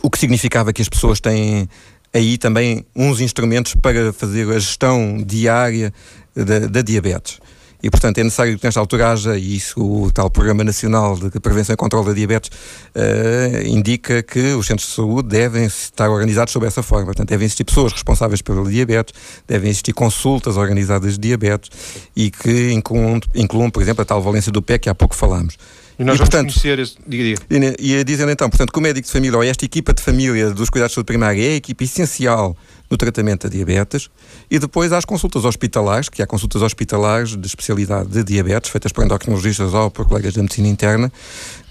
[0.04, 1.68] o que significava que as pessoas têm
[2.14, 5.92] aí também uns instrumentos para fazer a gestão diária
[6.36, 7.40] da, da diabetes.
[7.84, 11.38] E, portanto, é necessário que nesta altura haja, e isso o tal Programa Nacional de
[11.42, 12.50] Prevenção e Controlo da Diabetes
[12.96, 17.08] uh, indica que os centros de saúde devem estar organizados sob essa forma.
[17.08, 19.14] Portanto, devem existir pessoas responsáveis pela diabetes,
[19.46, 21.70] devem existir consultas organizadas de diabetes
[22.16, 25.58] e que incluam, incluam por exemplo, a tal valência do pé que há pouco falámos.
[26.00, 26.96] E nós e, portanto, conhecer esse...
[27.06, 27.76] Diga, diga.
[27.80, 30.52] E, e dizendo então, portanto, que o médico de família ou esta equipa de família
[30.52, 32.56] dos cuidados de saúde primária é a equipa essencial
[32.94, 34.10] no tratamento da diabetes
[34.50, 39.04] e depois as consultas hospitalares, que há consultas hospitalares de especialidade de diabetes, feitas por
[39.04, 41.12] endocrinologistas ou por colegas da medicina interna,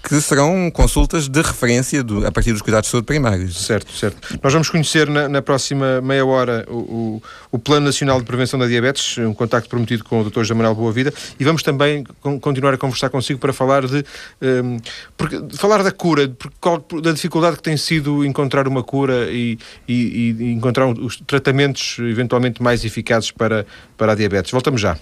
[0.03, 3.65] que serão consultas de referência do, a partir dos cuidados de saúde primários.
[3.65, 4.37] Certo, certo.
[4.43, 8.59] Nós vamos conhecer na, na próxima meia hora o, o, o, Plano Nacional de Prevenção
[8.59, 10.43] da Diabetes, um contacto prometido com o Dr.
[10.43, 12.03] Jamanel Boa Vida, e vamos também
[12.41, 14.03] continuar a conversar consigo para falar de
[14.41, 14.77] um,
[15.15, 20.35] porque, falar da cura, qual, da dificuldade que tem sido encontrar uma cura e, e,
[20.37, 23.65] e encontrar os tratamentos eventualmente mais eficazes para,
[23.97, 24.51] para a diabetes.
[24.51, 24.97] Voltamos já.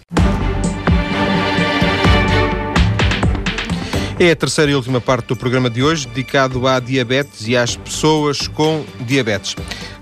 [4.22, 7.76] É a terceira e última parte do programa de hoje, dedicado à diabetes e às
[7.76, 9.56] pessoas com diabetes.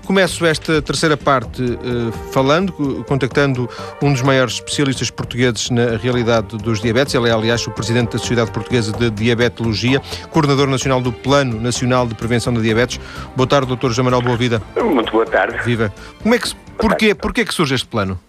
[0.04, 3.66] Começo esta terceira parte uh, falando, contactando
[4.02, 7.14] um dos maiores especialistas portugueses na realidade dos diabetes.
[7.14, 12.06] Ele é, aliás, o presidente da Sociedade Portuguesa de Diabetologia, coordenador nacional do Plano Nacional
[12.06, 13.00] de Prevenção da Diabetes.
[13.34, 14.60] Boa tarde, doutor Jamaral Boa Vida.
[14.84, 15.64] Muito boa tarde.
[15.64, 15.90] Viva.
[16.22, 18.20] Como é que, porquê, porquê que surge este plano?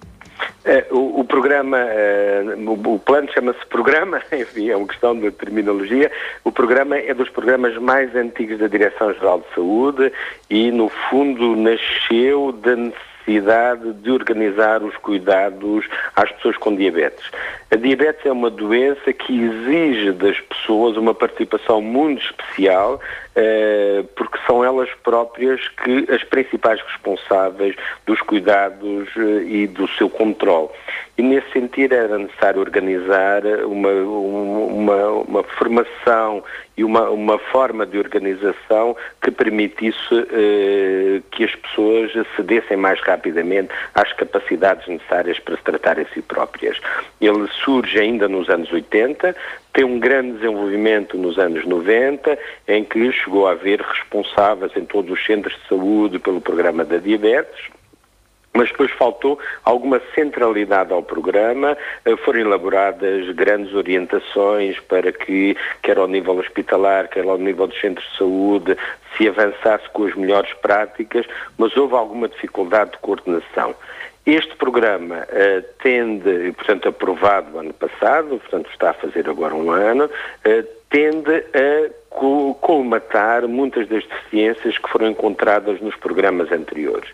[0.66, 1.80] Uh, o, programa,
[2.68, 6.12] o, o, plano chama-se programa, enfim, é uma questão de terminologia.
[6.44, 10.14] O programa é dos programas mais antigos da Direção-Geral de Saúde
[10.50, 13.11] e, no fundo, nasceu da necessidade
[14.02, 17.30] de organizar os cuidados às pessoas com diabetes.
[17.70, 23.00] A diabetes é uma doença que exige das pessoas uma participação muito especial
[23.36, 27.76] uh, porque são elas próprias que as principais responsáveis
[28.06, 30.70] dos cuidados uh, e do seu controle.
[31.18, 36.44] E nesse sentido era necessário organizar uma, uma, uma formação
[36.78, 43.72] e uma, uma forma de organização que permitisse eh, que as pessoas acedessem mais rapidamente
[43.94, 46.80] às capacidades necessárias para se tratar a si próprias.
[47.20, 49.36] Ele surge ainda nos anos 80,
[49.74, 55.12] tem um grande desenvolvimento nos anos 90, em que chegou a haver responsáveis em todos
[55.12, 57.70] os centros de saúde pelo programa da diabetes,
[58.54, 65.98] mas depois faltou alguma centralidade ao programa, eh, foram elaboradas grandes orientações para que, quer
[65.98, 68.78] ao nível hospitalar, quer ao nível dos centros de saúde,
[69.18, 71.26] se avançasse com as melhores práticas,
[71.58, 73.76] mas houve alguma dificuldade de coordenação.
[74.26, 80.06] Este programa uh, tende, portanto, aprovado ano passado, portanto, está a fazer agora um ano,
[80.06, 87.10] uh, tende a colmatar muitas das deficiências que foram encontradas nos programas anteriores.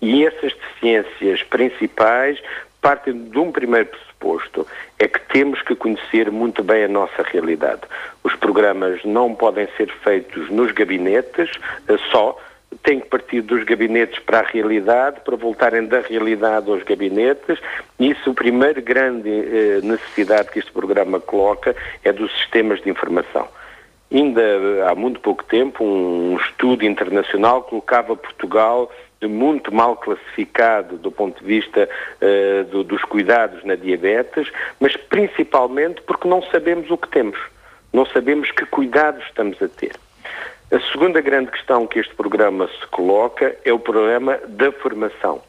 [0.00, 2.40] E essas deficiências principais
[2.80, 4.66] partem de um primeiro pressuposto,
[4.98, 7.82] é que temos que conhecer muito bem a nossa realidade.
[8.22, 11.50] Os programas não podem ser feitos nos gabinetes
[11.88, 12.38] eh, só,
[12.82, 17.58] têm que partir dos gabinetes para a realidade, para voltarem da realidade aos gabinetes.
[17.98, 21.74] Isso, a primeira grande eh, necessidade que este programa coloca
[22.04, 23.48] é dos sistemas de informação.
[24.16, 24.40] Ainda
[24.90, 28.90] há muito pouco tempo, um estudo internacional colocava Portugal
[29.22, 34.50] muito mal classificado do ponto de vista uh, do, dos cuidados na diabetes,
[34.80, 37.38] mas principalmente porque não sabemos o que temos,
[37.92, 39.92] não sabemos que cuidados estamos a ter.
[40.72, 45.42] A segunda grande questão que este programa se coloca é o problema da formação.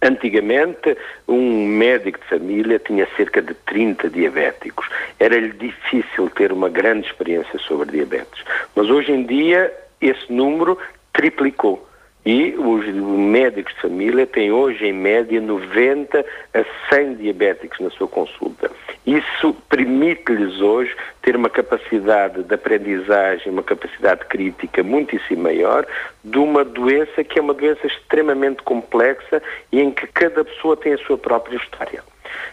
[0.00, 0.96] Antigamente,
[1.26, 4.88] um médico de família tinha cerca de 30 diabéticos.
[5.18, 8.44] Era-lhe difícil ter uma grande experiência sobre diabetes.
[8.76, 10.78] Mas hoje em dia, esse número
[11.12, 11.87] triplicou.
[12.30, 18.06] E os médicos de família têm hoje, em média, 90 a 100 diabéticos na sua
[18.06, 18.70] consulta.
[19.06, 25.86] Isso permite-lhes hoje ter uma capacidade de aprendizagem, uma capacidade crítica muitíssimo maior
[26.22, 30.92] de uma doença que é uma doença extremamente complexa e em que cada pessoa tem
[30.92, 32.04] a sua própria história.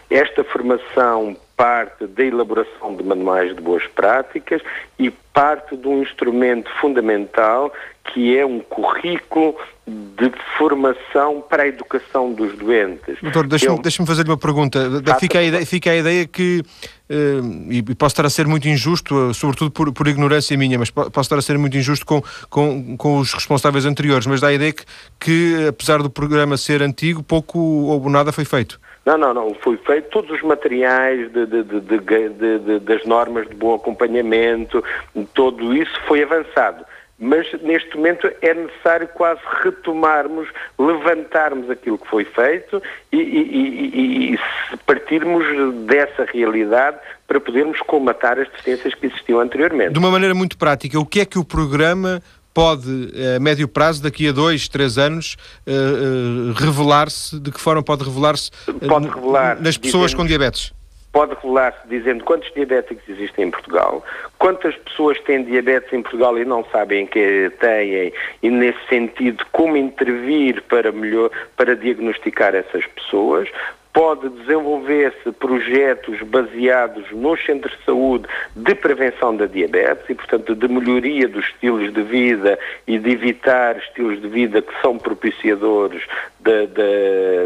[0.08, 4.60] Esta formação parte da elaboração de manuais de boas práticas
[4.98, 7.72] e parte de um instrumento fundamental
[8.12, 13.16] que é um currículo de formação para a educação dos doentes.
[13.22, 14.80] Doutor, deixe-me deixe fazer-lhe uma pergunta.
[15.20, 16.62] Fica a ideia, fica a ideia que,
[17.10, 20.90] uh, e posso estar a ser muito injusto, uh, sobretudo por, por, ignorância minha, mas
[20.90, 24.52] posso estar a ser muito injusto com, com, com os responsáveis anteriores, mas dá a
[24.52, 24.84] ideia que,
[25.20, 28.80] que, apesar do programa ser antigo, pouco ou nada foi feito.
[29.06, 29.54] Não, não, não.
[29.54, 34.82] Foi feito todos os materiais de, de, de, das normas de bom acompanhamento,
[35.32, 36.84] tudo isso foi avançado.
[37.18, 40.48] Mas neste momento é necessário quase retomarmos,
[40.78, 44.38] levantarmos aquilo que foi feito e, e, e, e
[44.84, 45.46] partirmos
[45.86, 49.92] dessa realidade para podermos comatar as deficiências que existiam anteriormente.
[49.92, 52.20] De uma maneira muito prática, o que é que o programa
[52.56, 55.36] pode, a médio prazo, daqui a dois, três anos,
[55.66, 57.38] uh, uh, revelar-se?
[57.38, 58.50] De que forma pode revelar-se
[58.88, 60.72] pode revelar, nas pessoas dizendo, com diabetes?
[61.12, 64.02] Pode revelar-se dizendo quantos diabéticos existem em Portugal,
[64.38, 68.10] quantas pessoas têm diabetes em Portugal e não sabem que têm,
[68.42, 73.50] e nesse sentido, como intervir para, melhor, para diagnosticar essas pessoas,
[73.96, 80.68] pode desenvolver-se projetos baseados nos centros de saúde de prevenção da diabetes e, portanto, de
[80.68, 86.02] melhoria dos estilos de vida e de evitar estilos de vida que são propiciadores
[86.46, 86.66] da,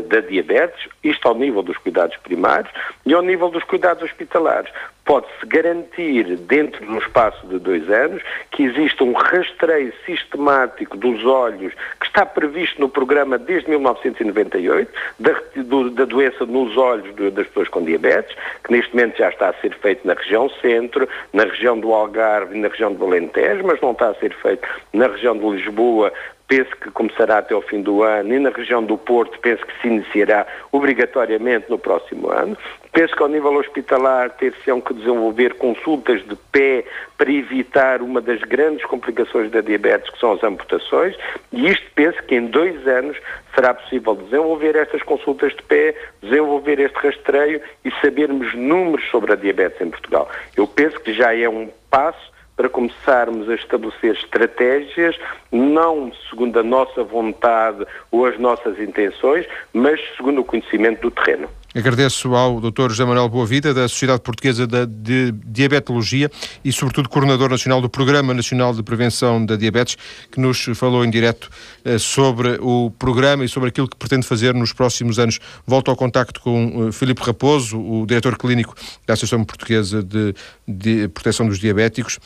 [0.09, 2.70] da, diabetes, isto ao nível dos cuidados primários
[3.07, 4.70] e ao nível dos cuidados hospitalares.
[5.05, 11.24] Pode-se garantir, dentro de um espaço de dois anos, que exista um rastreio sistemático dos
[11.24, 17.47] olhos que está previsto no programa desde 1998, da, do, da doença nos olhos das
[17.47, 21.45] pessoas com diabetes, que neste momento já está a ser feito na região centro, na
[21.45, 25.07] região do Algarve e na região do Alentejo, mas não está a ser feito na
[25.07, 26.12] região de Lisboa,
[26.51, 29.80] penso que começará até ao fim do ano, e na região do Porto penso que
[29.80, 32.59] se iniciará obrigatoriamente no próximo ano.
[32.92, 36.84] Penso que ao nível hospitalar ter-se-ão que desenvolver consultas de pé
[37.16, 41.16] para evitar uma das grandes complicações da diabetes, que são as amputações,
[41.53, 43.16] e isto penso que em dois anos
[43.55, 49.36] será possível desenvolver estas consultas de pé, desenvolver este rastreio e sabermos números sobre a
[49.36, 50.28] diabetes em Portugal.
[50.57, 55.16] Eu penso que já é um passo para começarmos a estabelecer estratégias,
[55.50, 61.48] não segundo a nossa vontade ou as nossas intenções, mas segundo o conhecimento do terreno.
[61.74, 62.88] Agradeço ao Dr.
[62.88, 66.28] José Manuel Boavida, da Sociedade Portuguesa de Diabetologia
[66.64, 69.96] e, sobretudo, coordenador nacional do Programa Nacional de Prevenção da Diabetes,
[70.32, 71.48] que nos falou em direto
[71.84, 75.38] eh, sobre o programa e sobre aquilo que pretende fazer nos próximos anos.
[75.64, 78.74] Volto ao contacto com uh, Filipe Raposo, o diretor clínico
[79.06, 80.34] da Associação Portuguesa de,
[80.66, 82.18] de Proteção dos Diabéticos.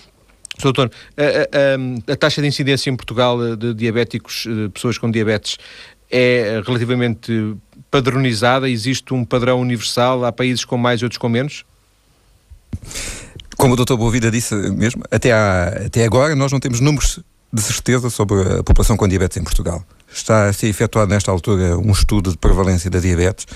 [0.60, 5.10] Doutor, a, a, a, taxa de incidência em Portugal eh, de diabéticos, de pessoas com
[5.10, 5.58] diabetes,
[6.10, 7.56] é relativamente
[7.90, 8.68] padronizada?
[8.68, 10.24] Existe um padrão universal?
[10.24, 11.64] Há países com mais e outros com menos?
[13.56, 13.94] Como o Dr.
[13.96, 17.20] Boavida disse mesmo, até, há, até agora nós não temos números
[17.52, 19.84] de certeza sobre a população com diabetes em Portugal.
[20.12, 23.46] Está a ser efetuado nesta altura um estudo de prevalência da diabetes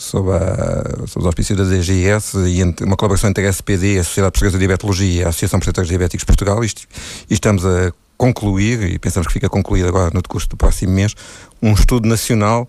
[0.00, 4.32] sob, a, sob os auspícios da DGS e uma colaboração entre a SPD, a Sociedade
[4.32, 6.64] Portuguesa de Diabetologia e a Associação de Protetores Diabéticos de Portugal.
[6.64, 6.82] Isto,
[7.28, 11.14] e estamos a concluir, e pensamos que fica concluído agora no decurso do próximo mês,
[11.62, 12.66] um estudo nacional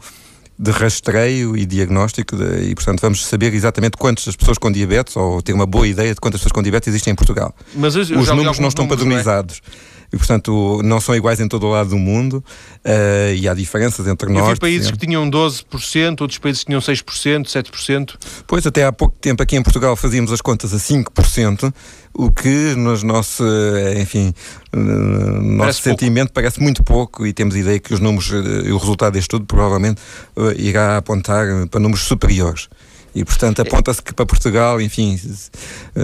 [0.59, 5.41] de rastreio e diagnóstico de, e, portanto, vamos saber exatamente quantas pessoas com diabetes ou
[5.41, 7.55] ter uma boa ideia de quantas pessoas com diabetes existem em Portugal.
[7.73, 9.61] Mas eu, eu Os números não estão números, padronizados.
[9.65, 9.90] Não é?
[10.11, 12.43] E, portanto, não são iguais em todo o lado do mundo
[12.85, 14.43] uh, e há diferenças entre nós.
[14.43, 18.15] Havia países que tinham 12%, outros países que tinham 6%, 7%.
[18.45, 21.73] Pois, até há pouco tempo aqui em Portugal fazíamos as contas a 5%,
[22.13, 24.33] o que nos nosso, eh, enfim,
[24.73, 26.33] no nosso parece sentimento pouco.
[26.33, 30.01] parece muito pouco e temos ideia que os números eh, o resultado deste estudo provavelmente
[30.57, 32.67] irá apontar para números superiores.
[33.13, 35.19] E, portanto, aponta-se que para Portugal, enfim,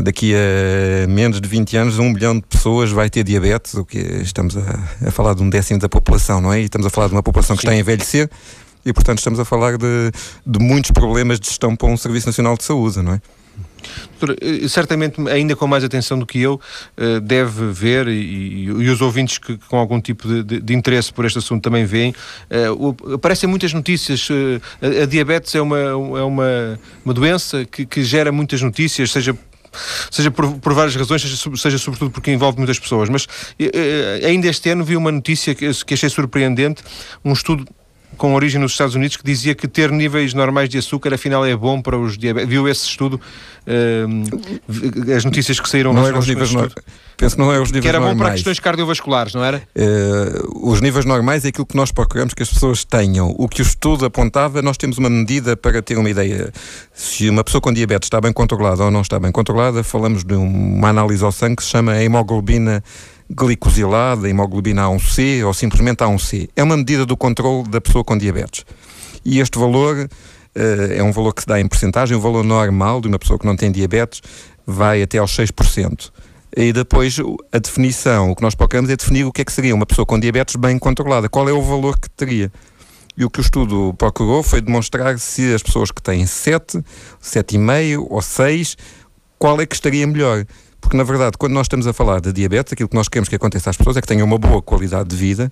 [0.03, 3.97] daqui a menos de 20 anos, um milhão de pessoas vai ter diabetes, o que
[3.97, 6.61] estamos a, a falar de um décimo da população, não é?
[6.61, 7.67] E estamos a falar de uma população que Sim.
[7.67, 8.29] está a envelhecer
[8.85, 10.11] e, portanto, estamos a falar de,
[10.45, 13.21] de muitos problemas de gestão para um Serviço Nacional de Saúde, não é?
[14.41, 16.59] Eh, certamente, ainda com mais atenção do que eu,
[16.95, 21.13] eh, deve ver, e, e os ouvintes que com algum tipo de, de, de, interesse
[21.13, 22.13] por este assunto também veem,
[22.51, 24.27] uh, aparecem muitas notícias.
[24.81, 29.37] A, a, diabetes é uma, é uma, uma doença que, que gera muitas notícias, seja
[30.09, 33.09] seja por, por, várias razões, seja, seja, sobretudo porque envolve muitas pessoas.
[33.09, 33.27] Mas
[34.25, 36.83] ainda este ano vi uma notícia que, que achei surpreendente,
[37.23, 37.67] um estudo
[38.17, 41.55] com origem nos Estados Unidos que dizia que ter níveis normais de açúcar afinal é
[41.55, 42.49] bom para os diabetes.
[42.49, 43.21] Viu esse estudo?
[43.65, 46.73] Uh, as notícias que saíram não eram os níveis normais.
[47.15, 48.17] Penso que não é os níveis Que era normais.
[48.17, 49.61] bom para questões cardiovasculares, não era?
[49.75, 53.33] Uh, os níveis normais é aquilo que nós procuramos que as pessoas tenham.
[53.37, 56.51] O que o estudo apontava, nós temos uma medida para ter uma ideia.
[56.93, 60.35] Se uma pessoa com diabetes está bem controlada ou não está bem controlada, falamos de
[60.35, 62.83] uma análise ao sangue que se chama hemoglobina
[63.29, 66.49] glicosilada, hemoglobina A1C ou simplesmente A1C.
[66.55, 68.65] É uma medida do controle da pessoa com diabetes.
[69.25, 73.01] E este valor uh, é um valor que se dá em porcentagem, o valor normal
[73.01, 74.21] de uma pessoa que não tem diabetes
[74.65, 76.11] vai até aos 6%.
[76.55, 77.17] E depois
[77.51, 80.05] a definição, o que nós procuramos é definir o que é que seria uma pessoa
[80.05, 82.51] com diabetes bem controlada, qual é o valor que teria.
[83.17, 86.83] E o que o estudo procurou foi demonstrar se as pessoas que têm 7,
[87.21, 88.77] 7,5 ou 6,
[89.37, 90.45] qual é que estaria melhor.
[90.79, 93.35] Porque, na verdade, quando nós estamos a falar de diabetes, aquilo que nós queremos que
[93.35, 95.51] aconteça às pessoas é que tenham uma boa qualidade de vida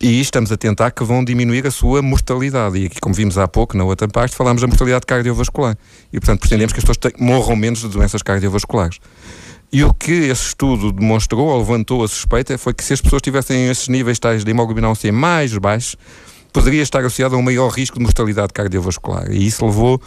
[0.00, 2.78] e estamos a tentar que vão diminuir a sua mortalidade.
[2.78, 5.76] E aqui, como vimos há pouco, na outra parte, falámos da mortalidade cardiovascular.
[6.12, 8.98] E, portanto, pretendemos que as pessoas morram menos de doenças cardiovasculares.
[9.72, 13.22] E o que esse estudo demonstrou, ou levantou a suspeita, foi que se as pessoas
[13.22, 15.96] tivessem esses níveis tais de hemoglobina C mais baixos,
[16.52, 19.30] poderia estar associado a um maior risco de mortalidade cardiovascular.
[19.30, 20.00] E isso levou,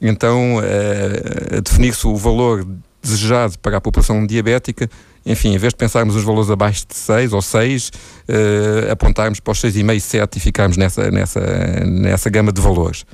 [0.00, 2.66] então, a, a definir-se o valor
[3.08, 4.88] desejado para a população diabética,
[5.24, 7.92] enfim, em vez de pensarmos os valores abaixo de 6 ou 6, uh,
[8.28, 11.40] eh, apontarmos para os 6,5, 7 e ficarmos nessa, nessa,
[11.84, 13.04] nessa gama de valores.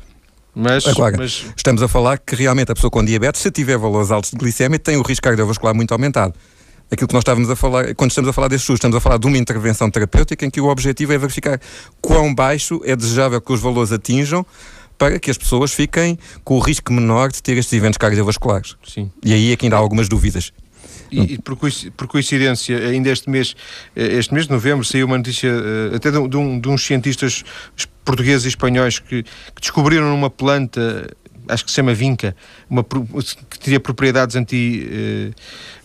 [0.54, 1.46] Mas, Agora, mas...
[1.56, 4.78] estamos a falar que realmente a pessoa com diabetes, se tiver valores altos de glicemia,
[4.78, 6.34] tem o risco cardiovascular muito aumentado.
[6.90, 9.18] Aquilo que nós estávamos a falar, quando estamos a falar deste SUS, estamos a falar
[9.18, 11.60] de uma intervenção terapêutica em que o objetivo é verificar
[12.00, 14.46] quão baixo é desejável que os valores atinjam
[14.98, 18.76] para que as pessoas fiquem com o risco menor de ter estes eventos cardiovasculares.
[18.86, 19.10] Sim.
[19.24, 20.52] E aí é que ainda há algumas dúvidas.
[21.10, 23.54] E, e por, coincidência, ainda este mês,
[23.94, 27.44] eh, este mês de novembro, saiu uma notícia eh, até de, um, de uns cientistas
[28.04, 31.08] portugueses e espanhóis que, que descobriram uma planta
[31.48, 32.34] acho que se chama vinca,
[32.68, 34.88] uma, que teria propriedades anti.
[34.90, 35.34] Uh,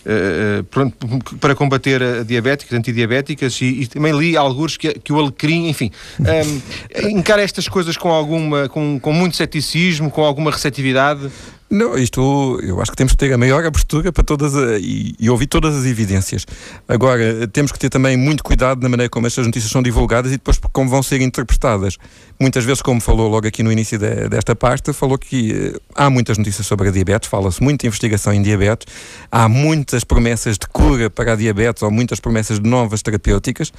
[0.06, 5.68] uh, para combater a diabéticas, antidiabéticas, e, e também li alguns que, que o alecrim,
[5.68, 11.30] enfim, um, ehm, encara estas coisas com alguma, com, com muito ceticismo, com alguma receptividade.
[11.70, 15.14] Não, isto eu acho que temos que ter a maior abertura para todas a, e,
[15.20, 16.44] e, ouvir todas as evidências.
[16.88, 20.38] Agora, temos que ter também muito cuidado na maneira como estas notícias são divulgadas e
[20.38, 21.98] depois como vão ser interpretadas.
[22.40, 26.10] Muitas vezes, como falou logo aqui no início de, desta parte, falou que uh, há
[26.10, 28.88] muitas notícias sobre a diabetes, fala-se muito investigação em diabetes,
[29.32, 33.72] há muitas promessas de cura para a diabetes ou muitas promessas de novas terapêuticas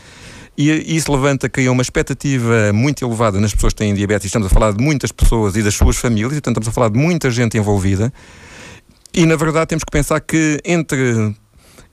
[0.56, 4.26] E isso levanta, cria uma expectativa muito elevada nas pessoas que têm diabetes.
[4.26, 6.98] Estamos a falar de muitas pessoas e das suas famílias, portanto estamos a falar de
[6.98, 8.12] muita gente envolvida.
[9.14, 11.34] E na verdade temos que pensar que entre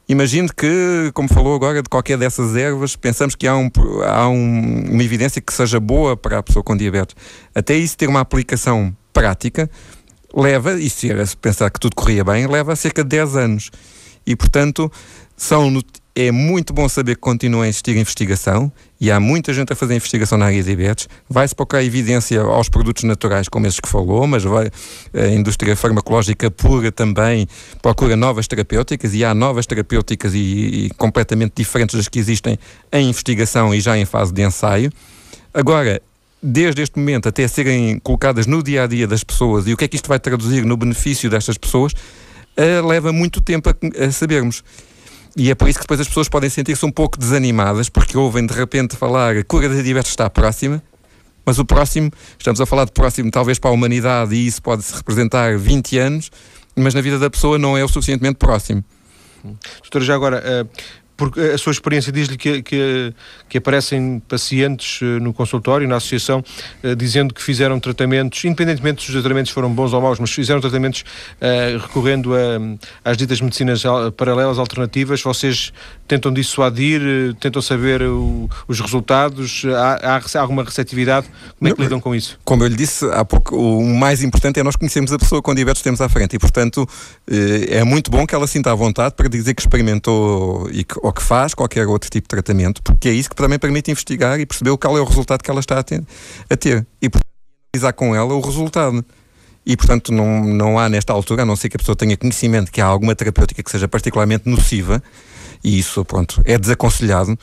[0.10, 3.70] Imagine que, como falou agora, de qualquer dessas ervas, pensamos que há, um,
[4.06, 7.14] há um, uma evidência que seja boa para a pessoa com diabetes.
[7.54, 9.70] Até isso ter uma aplicação prática
[10.34, 11.10] leva, e se
[11.42, 13.72] pensar que tudo corria bem, leva cerca de 10 anos.
[14.26, 14.90] E, portanto,
[15.36, 15.70] são
[16.20, 19.94] é muito bom saber que continua a existir investigação e há muita gente a fazer
[19.94, 21.08] investigação na área de diabetes.
[21.30, 24.72] Vai-se procurar evidência aos produtos naturais, como esses que falou, mas vai,
[25.14, 27.48] a indústria farmacológica pura também
[27.84, 32.58] procura novas terapêuticas e há novas terapêuticas e, e completamente diferentes das que existem
[32.92, 34.92] em investigação e já em fase de ensaio.
[35.54, 36.02] Agora,
[36.42, 39.86] desde este momento até serem colocadas no dia a dia das pessoas e o que
[39.86, 44.12] é que isto vai traduzir no benefício destas pessoas, uh, leva muito tempo a, a
[44.12, 44.64] sabermos.
[45.36, 48.46] E é por isso que depois as pessoas podem sentir-se um pouco desanimadas, porque ouvem
[48.46, 50.82] de repente falar a cura da diabetes está próxima,
[51.46, 54.94] mas o próximo, estamos a falar de próximo talvez para a humanidade, e isso pode-se
[54.96, 56.32] representar 20 anos,
[56.76, 58.84] mas na vida da pessoa não é o suficientemente próximo.
[59.82, 60.70] Doutor, já agora, uh,
[61.18, 63.14] porque a sua experiência diz-lhe que, que,
[63.50, 66.44] que, aparecem pacientes eh, no consultório, na associação,
[66.84, 70.62] eh, dizendo que fizeram tratamentos, independentemente se os tratamentos foram bons ou maus, mas fizeram
[70.62, 73.82] tratamentos uh, recorrendo a, às ditas medicinas
[74.16, 75.22] paralelas alternativas.
[75.24, 75.74] Vocês
[76.08, 77.02] tentam dissuadir,
[77.40, 79.64] tentam saber o, os resultados?
[79.66, 81.28] Há, há, alguma receptividade?
[81.58, 82.40] Como é que lidam com isso?
[82.46, 85.56] Como eu lhe disse há pouco, o mais importante é nós conhecermos a pessoa com
[85.56, 86.88] diabetes temos à frente e, portanto,
[87.28, 91.14] é muito bom que ela sinta à vontade para dizer que experimentou e que ou
[91.14, 94.46] que faz qualquer outro tipo de tratamento, porque é isso que também permite investigar e
[94.46, 96.04] perceber qual é o resultado que ela está a ter.
[96.50, 96.86] A ter.
[97.02, 97.32] E, portanto,
[97.74, 99.06] analisar com ela o resultado.
[99.66, 102.72] E, portanto, não, não há nesta altura, a não ser que a pessoa tenha conhecimento
[102.72, 105.02] que há alguma terapêutica que seja particularmente nociva,
[105.64, 107.38] e isso, pronto, é desaconselhado.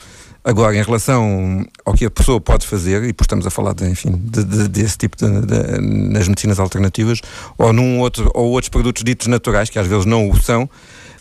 [0.45, 3.89] Agora, em relação ao que a pessoa pode fazer, e por estamos a falar, de,
[3.89, 7.19] enfim, de, de, desse tipo de, nas medicinas alternativas,
[7.57, 10.69] ou num outro, ou outros produtos ditos naturais, que às vezes não o são,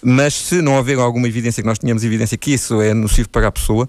[0.02, 3.48] mas se não houver alguma evidência, que nós tenhamos evidência que isso é nocivo para
[3.48, 3.88] a pessoa,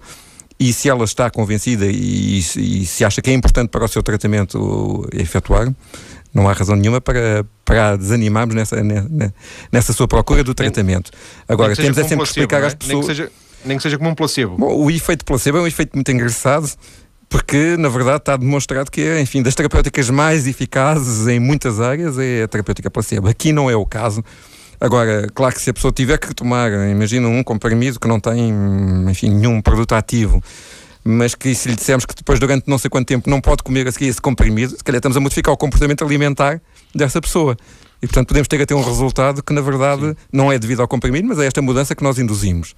[0.58, 4.02] e se ela está convencida e, e, se acha que é importante para o seu
[4.02, 5.70] tratamento efetuar,
[6.32, 8.76] não há razão nenhuma para, para desanimarmos nessa,
[9.70, 11.10] nessa sua procura do tratamento.
[11.46, 13.28] Agora, temos é sempre que explicar às pessoas.
[13.66, 14.56] Nem que, seja, como um placebo.
[14.56, 16.70] Bom, o efeito placebo é um efeito muito engraçado.
[17.28, 22.16] Porque, na verdade, está demonstrado que, é, enfim, das terapêuticas mais eficazes em muitas áreas
[22.18, 23.28] é a terapêutica placebo.
[23.28, 24.24] Aqui não é o caso.
[24.80, 28.52] Agora, claro que se a pessoa tiver que tomar, imagina um comprimido que não tem,
[29.08, 30.42] enfim, nenhum produto ativo,
[31.02, 33.88] mas que se lhe dissermos que depois durante não sei quanto tempo não pode comer
[33.88, 36.60] a seguir esse comprimido, se calhar estamos a modificar o comportamento alimentar
[36.94, 37.56] dessa pessoa.
[38.02, 40.16] E portanto podemos ter até um resultado que na verdade Sim.
[40.30, 42.74] não é devido ao comprimido, mas é esta mudança que nós induzimos.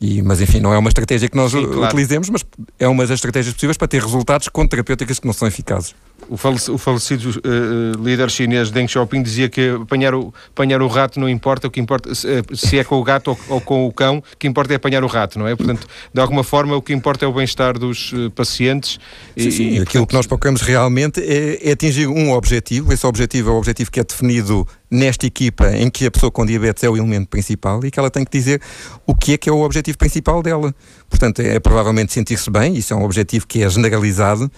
[0.00, 1.86] E, mas enfim, não é uma estratégia que nós Sim, claro.
[1.86, 2.44] utilizemos, mas
[2.78, 5.94] é uma das estratégias possíveis para ter resultados com terapêuticas que não são eficazes.
[6.28, 6.36] O
[6.78, 11.66] falecido uh, líder chinês Deng Xiaoping dizia que apanhar o, apanhar o rato não importa,
[11.66, 14.18] o que importa se, eh, se é com o gato ou, ou, com o cão,
[14.18, 15.54] o que importa é apanhar o rato, não é?
[15.54, 18.98] Portanto, de alguma forma, o que importa é o bem-estar dos pacientes.
[19.36, 19.62] Sim, e, sim.
[19.62, 20.08] E, aquilo portanto...
[20.08, 24.00] que nós procuramos realmente é, é atingir um objetivo, esse objetivo é o objetivo que
[24.00, 27.90] é definido nesta equipa em que a pessoa com diabetes é o elemento principal e
[27.90, 28.60] que ela tem que dizer
[29.06, 30.74] o que é que é o objetivo principal dela.
[31.08, 34.50] Portanto, é provavelmente sentir-se bem, isso é um objetivo que é generalizado,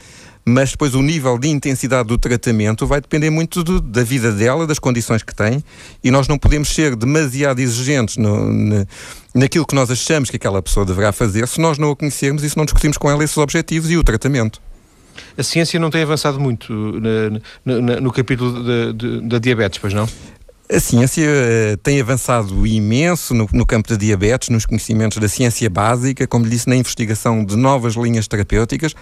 [0.45, 4.67] mas depois o nível de intensidade do tratamento vai depender muito do, da vida dela,
[4.67, 5.65] das condições que tem,
[6.03, 8.87] e nós não podemos ser demasiado exigentes no, no,
[9.35, 12.51] naquilo que nós achamos que aquela pessoa deverá fazer se nós não a conhecermos e
[12.51, 14.61] se não discutimos com ela esses objetivos e o tratamento.
[15.39, 18.63] A ciência não tem avançado muito no, no, no capítulo
[19.23, 20.09] da diabetes, pois não?
[20.71, 25.69] A ciência uh, tem avançado imenso no, no, campo da diabetes, nos conhecimentos da ciência
[25.69, 28.95] básica, como lhe disse, na investigação de novas linhas terapêuticas.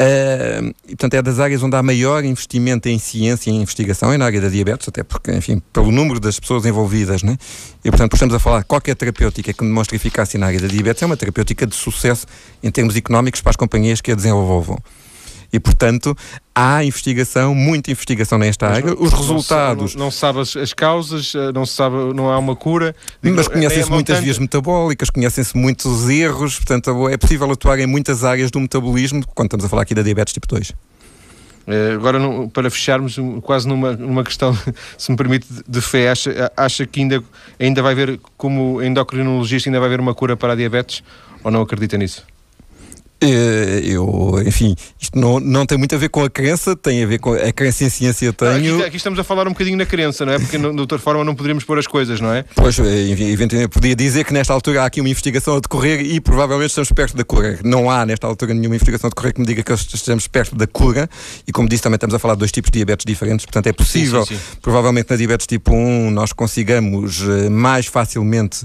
[0.00, 4.10] Uh, e, portanto, é das áreas onde há maior investimento em ciência e em investigação,
[4.10, 7.36] é na área da diabetes, até porque, enfim, pelo número das pessoas envolvidas, né?
[7.84, 11.06] E, portanto, estamos a falar qualquer terapêutica que demonstre eficácia na área da diabetes é
[11.06, 12.26] uma terapêutica de sucesso
[12.62, 14.78] em termos económicos para as companhias que a desenvolvam.
[15.52, 16.16] E, portanto,
[16.54, 18.94] há investigação, muita investigação nesta mas área.
[18.94, 19.94] Os resultados.
[19.94, 22.94] Não, não, sabe as, as, causas, eh, não sabe, não há uma cura.
[23.22, 28.50] Mas conhecem-se muitas vias metabólicas, conhecem-se muitos erros, portanto, é possível atuar em muitas áreas
[28.50, 30.72] do metabolismo, quando estamos a falar aqui da diabetes tipo 2.
[31.66, 32.18] Eh, agora,
[32.52, 34.56] para fecharmos, quase numa, numa questão,
[34.98, 37.22] se me permite, de fé, acha, acha que ainda,
[37.58, 41.02] ainda vai haver, como endocrinologista, ainda vai haver uma cura para a diabetes
[41.42, 42.24] ou não acredita nisso?
[43.22, 47.06] Eh, eu, enfim, isto não, não tem muito a ver com a crença, tem a
[47.06, 48.76] ver com a crença em ciência tenho.
[48.76, 50.38] aqui, aqui, estamos a falar um bocadinho na crença, não é?
[50.38, 52.44] Porque de outra forma não poderíamos pôr as coisas, não é?
[52.54, 56.18] Pois, eh, eventualmente podia dizer que nesta altura há aqui uma investigação a decorrer e
[56.18, 57.58] provavelmente estamos perto da cura.
[57.62, 60.66] Não há nesta altura nenhuma investigação a decorrer que me diga que estamos perto da
[60.66, 61.08] cura
[61.46, 63.72] e como disse também estamos a falar de dois tipos de diabetes diferentes, portanto é
[63.72, 64.58] possível, sim, sim, sim.
[64.62, 68.64] provavelmente na diabetes tipo 1 nós consigamos eh, mais facilmente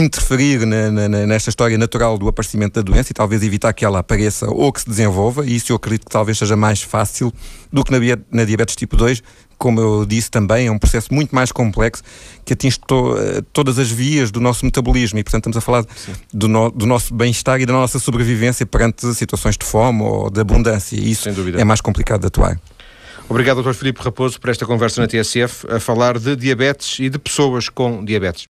[0.00, 3.98] interferir na, na, nesta história natural do aparecimento da doença e talvez evitar que ela
[3.98, 7.32] apareça ou que se desenvolva, e isso eu acredito que talvez seja mais fácil
[7.72, 7.98] do que na,
[8.30, 9.22] na diabetes tipo 2,
[9.58, 12.02] como eu disse também, é um processo muito mais complexo
[12.44, 15.84] que atinge to, eh, todas as vias do nosso metabolismo e, portanto, estamos a falar
[16.32, 20.40] do, no, do, nosso bem-estar e da nossa sobrevivência perante situações de fome ou de
[20.40, 20.94] abundância.
[20.96, 22.58] E isso é mais complicado de atuar.
[23.28, 23.74] Obrigado, Dr.
[23.74, 28.02] Filipe Raposo, por esta conversa na TSF a falar de diabetes e de pessoas com
[28.02, 28.46] diabetes.